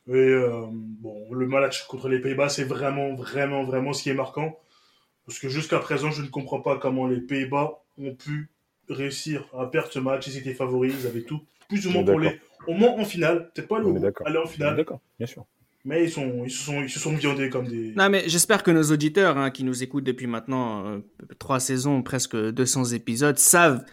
[0.08, 4.14] Et euh, bon, le match contre les Pays-Bas, c'est vraiment, vraiment, vraiment ce qui est
[4.14, 4.60] marquant.
[5.26, 8.50] Parce que jusqu'à présent, je ne comprends pas comment les Pays-Bas ont pu
[8.90, 10.28] réussir à perdre ce match.
[10.28, 12.40] Ils étaient favoris, ils avaient tout, plus ou moins pour les.
[12.68, 14.26] Au moins en finale, peut-être pas le d'accord.
[14.26, 15.46] aller en finale, D'accord, bien sûr.
[15.84, 17.92] mais ils, sont, ils, se sont, ils se sont viandés comme des.
[17.94, 21.00] Non, mais j'espère que nos auditeurs hein, qui nous écoutent depuis maintenant euh,
[21.40, 23.84] trois saisons, presque 200 épisodes, savent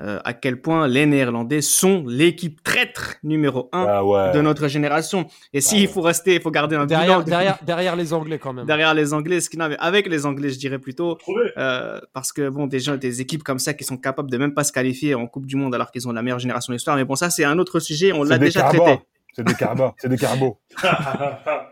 [0.00, 4.32] euh, à quel point les Néerlandais sont l'équipe traître numéro un Ah ouais.
[4.32, 5.26] de notre génération.
[5.52, 5.86] Et s'il ouais.
[5.92, 8.64] faut rester, il faut garder un Derrière, bilan de- derrière, derrière les Anglais quand même.
[8.66, 11.18] derrière les Anglais, ce qui mais avec les Anglais, je dirais plutôt,
[11.58, 14.54] euh, parce que bon, des gens, des équipes comme ça qui sont capables de même
[14.54, 16.96] pas se qualifier en Coupe du Monde alors qu'ils ont la meilleure génération de l'histoire.
[16.96, 18.78] Mais bon, ça c'est un autre sujet, on l'a des déjà carbas.
[18.78, 19.02] traité.
[19.36, 19.92] C'est des carbas.
[19.98, 20.58] C'est des carbos.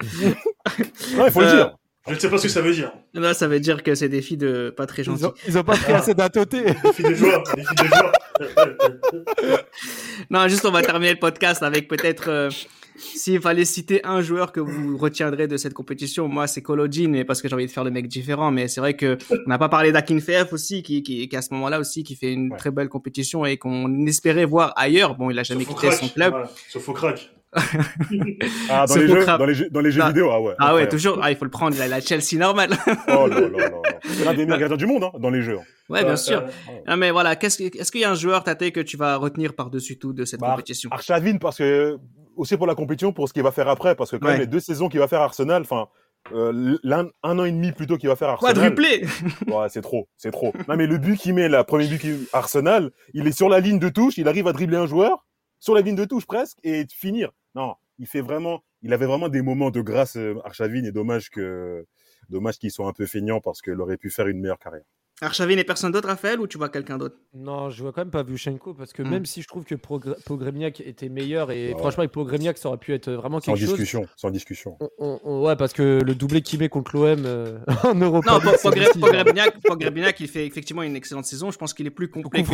[1.17, 1.77] Non, il faut le Euh, dire.
[2.07, 2.91] Je ne sais pas ce que ça veut dire.
[3.13, 5.27] Là, ça veut dire que c'est des filles de pas très Ils gentilles.
[5.27, 6.63] ont, ils ont pas pris assez d'un toté.
[6.65, 7.11] Les filles de.
[7.11, 8.13] Les filles de joueurs.
[10.31, 12.51] Non, juste on va terminer le podcast avec peut-être euh,
[12.97, 16.27] s'il fallait citer un joueur que vous retiendrez de cette compétition.
[16.29, 18.51] Moi, c'est Kolodjin, mais parce que j'ai envie de faire le mec différent.
[18.51, 21.55] Mais c'est vrai que on n'a pas parlé d'Akinfeev aussi, qui, qui, qui à ce
[21.55, 22.59] moment-là aussi qui fait une Ouais.
[22.59, 25.15] très belle compétition et qu'on espérait voir ailleurs.
[25.17, 26.31] Bon, il a jamais Sauf quitté son club.
[26.33, 27.31] Voilà, Sauf au crack.
[28.71, 30.09] Ah, dans les, jeux, dans, les jeux, dans les jeux Ah.
[30.09, 30.55] vidéo, ah ouais.
[30.59, 30.91] Ah ouais, incroyable.
[30.93, 31.19] toujours.
[31.23, 31.77] Ah, il faut le prendre.
[31.79, 32.71] La Chelsea normale.
[33.09, 33.71] Oh là là là.
[34.05, 35.59] C'est l'un des meilleurs gardiens du monde hein, dans les jeux.
[35.89, 36.45] ouais, bien Euh, sûr.
[36.89, 39.55] euh, mais voilà, que- est-ce qu'il y a un joueur, Tate, que tu vas retenir
[39.55, 40.91] par-dessus tout de cette Bah, compétition?
[40.93, 41.97] Arshavin, parce que
[42.37, 44.33] aussi pour la compétition, pour ce qu'il va faire après, parce que quand Ouais.
[44.33, 45.87] même les deux saisons qu'il va faire à Arsenal, enfin,
[46.35, 48.55] euh, un an et demi plutôt qu'il va faire Arsenal.
[48.55, 49.05] Quadruplé
[49.49, 50.53] Ouais, c'est trop, c'est trop.
[50.69, 53.61] Non, mais le but qu'il met, la premier but qu'il Arsenal, il est sur la
[53.61, 55.25] ligne de touche, il arrive à dribbler un joueur,
[55.61, 57.31] sur la ligne de touche presque, et finir.
[57.55, 61.31] Non, il fait vraiment, il avait vraiment des moments de grâce, euh, Arshavin, et dommage
[61.31, 61.87] que,
[62.29, 64.85] dommage qu'ils soient un peu feignants parce qu'il aurait pu faire une meilleure carrière.
[65.21, 68.11] Arshavin et personne d'autre, Raphaël, ou tu vois quelqu'un d'autre Non, je vois quand même
[68.13, 69.11] pas Vuchenko parce que Hmm.
[69.11, 71.79] même si je trouve que Pogremniak était meilleur et Ouais.
[71.79, 73.71] franchement avec Pogremniak ça aurait pu être vraiment Sans quelque chose.
[73.71, 74.77] discussion, sans discussion.
[74.81, 78.31] On- on- on- ouais, parce que le doublé qu'il met contre l'OM euh, en Europa.
[78.31, 79.07] Non, League, c'est Pogre- difficile, hein.
[79.09, 81.51] Pogrebniak, Pogrebniak, il fait effectivement une excellente saison.
[81.51, 82.45] Je pense qu'il est plus complet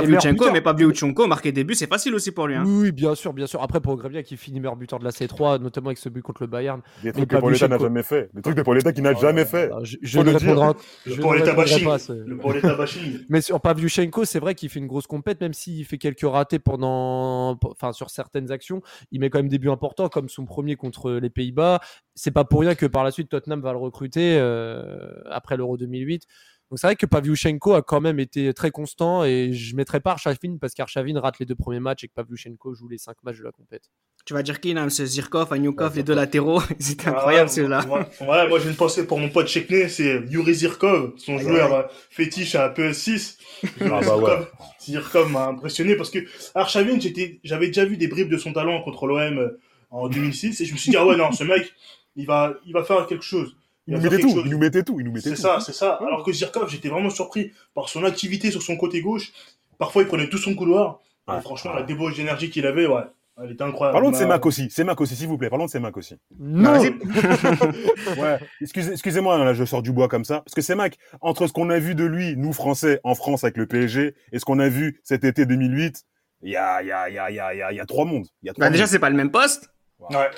[0.00, 0.52] buteur.
[0.52, 2.54] mais Pavlyuchenko, marquer des buts, c'est facile aussi pour lui.
[2.54, 2.64] Hein.
[2.66, 3.62] Oui, bien sûr, bien sûr.
[3.62, 6.46] Après, Pogremniak qui finit meilleur buteur de la C3, notamment avec ce but contre le
[6.46, 6.80] Bayern.
[7.02, 8.30] Des trucs que pas Pauletta n'a jamais fait.
[8.32, 9.70] Des trucs que Pauletta qui n'a jamais fait.
[10.02, 10.72] Je le répondrai,
[11.06, 11.84] Le Pauletta répondrai bashing.
[11.84, 11.98] pas.
[11.98, 13.18] c'est- Le Pauletta bashing.
[13.28, 16.58] Mais sur Pavlyuchenko, c'est vrai qu'il fait une grosse compète, même s'il fait quelques ratés
[16.58, 20.76] pendant, enfin sur certaines actions, il met quand même des buts importants, comme son premier
[20.76, 21.80] contre les Pays-Bas.
[22.14, 25.76] C'est pas pour rien que par la suite Tottenham va le recruter euh, après l'Euro
[25.76, 26.26] 2008.
[26.72, 30.12] Donc c'est vrai que Pavlyuchenko a quand même été très constant et je mettrai pas
[30.12, 33.36] Arshavin parce qu'Arshavin rate les deux premiers matchs et que Pavlyuchenko joue les cinq matchs
[33.40, 33.90] de la compète.
[34.24, 37.54] Tu vas dire qui, ce Zirkov, Anyukov, Ouais, les deux latéraux, c'était Ah, incroyable ouais,
[37.56, 37.84] celui-là.
[37.86, 41.74] Moi, moi j'ai une pensée pour mon pote Chekne, c'est Yuri Zirkov, son Ah, joueur
[41.74, 43.36] euh, fétiche à PS6.
[43.62, 44.46] Yuri Ah bah Zirkov, ouais.
[44.80, 46.20] Zirkov m'a impressionné parce que
[46.54, 49.60] Arshavin, j'étais, j'avais déjà vu des bribes de son talent contre l'OM euh,
[49.90, 51.70] en 2006 et je me suis dit ah ouais non ce mec
[52.16, 53.54] il va il va faire quelque chose.
[53.86, 54.42] Il nous mettait tout, chose.
[54.44, 55.98] il nous mettait tout, il nous mettait C'est ça, c'est ça.
[56.06, 59.32] Alors que Zirkov, j'étais vraiment surpris par son activité sur son côté gauche.
[59.78, 61.00] Parfois, il prenait tout son couloir.
[61.28, 61.40] Et Ouais.
[61.40, 63.02] franchement, la débauche d'énergie qu'il avait, ouais,
[63.42, 63.94] elle était incroyable.
[63.94, 66.16] Parlons de Bah, Semak aussi, Semak aussi, s'il vous plaît, parlons de Semak aussi.
[66.38, 66.90] Non, Vas-y.
[68.20, 70.40] Ouais, excusez, excusez-moi, là, je sors du bois comme ça.
[70.40, 73.56] Parce que Semak, entre ce qu'on a vu de lui, nous, Français, en France avec
[73.56, 76.02] le PSG, et ce qu'on a vu cet été 2008,
[76.42, 77.72] il y a, il y a, il y a, il y a, il y a,
[77.72, 78.26] il y a trois mondes.
[78.42, 79.70] Y a trois Bah, déjà, c'est pas le même poste.
[80.00, 80.28] Ouais.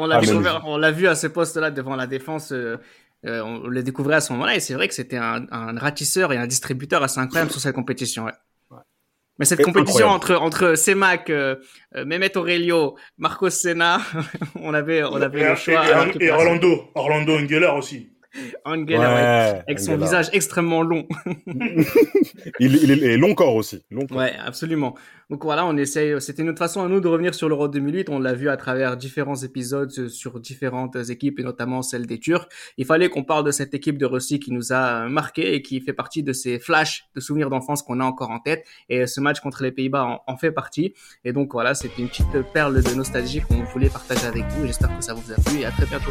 [0.00, 2.52] On l'a Ah, découvert, on l'a vu à ce poste-là devant la défense.
[2.52, 2.76] euh,
[3.26, 6.32] euh, on le découvrait à ce moment-là et c'est vrai que c'était un, un ratisseur
[6.32, 8.24] et un distributeur assez incroyable sur cette compétition.
[8.26, 8.32] Ouais.
[8.70, 8.78] Ouais.
[9.40, 10.46] Mais cette Et compétition entre incroyable.
[10.46, 11.56] entre Semak, euh,
[11.96, 14.00] euh, Mehmet Aurelio, Marcos Senna,
[14.54, 15.84] on avait on avait Et, le choix.
[16.06, 16.30] et- place.
[16.32, 18.12] Orlando, Orlando Engeler aussi.
[18.64, 20.04] Angela, ouais, Ouais, avec son Angela.
[20.06, 21.06] visage extrêmement long.
[22.60, 23.82] Il, il est long corps aussi.
[23.90, 24.18] Long corps.
[24.18, 24.94] Ouais, absolument.
[25.30, 26.20] Donc voilà, on essaye.
[26.20, 28.08] C'était notre façon à nous de revenir sur l'Euro 2008.
[28.10, 32.18] On l'a vu à travers différents épisodes euh, sur différentes équipes et notamment celle des
[32.18, 32.48] Turcs.
[32.78, 35.80] Il fallait qu'on parle de cette équipe de Russie qui nous a marqué et qui
[35.80, 38.64] fait partie de ces flashs de souvenirs d'enfance qu'on a encore en tête.
[38.88, 40.94] Et ce match contre les Pays-Bas en, en fait partie.
[41.24, 44.66] Et donc voilà, c'était une petite perle de nostalgie qu'on voulait partager avec vous.
[44.66, 46.10] J'espère que ça vous a plu et à très bientôt.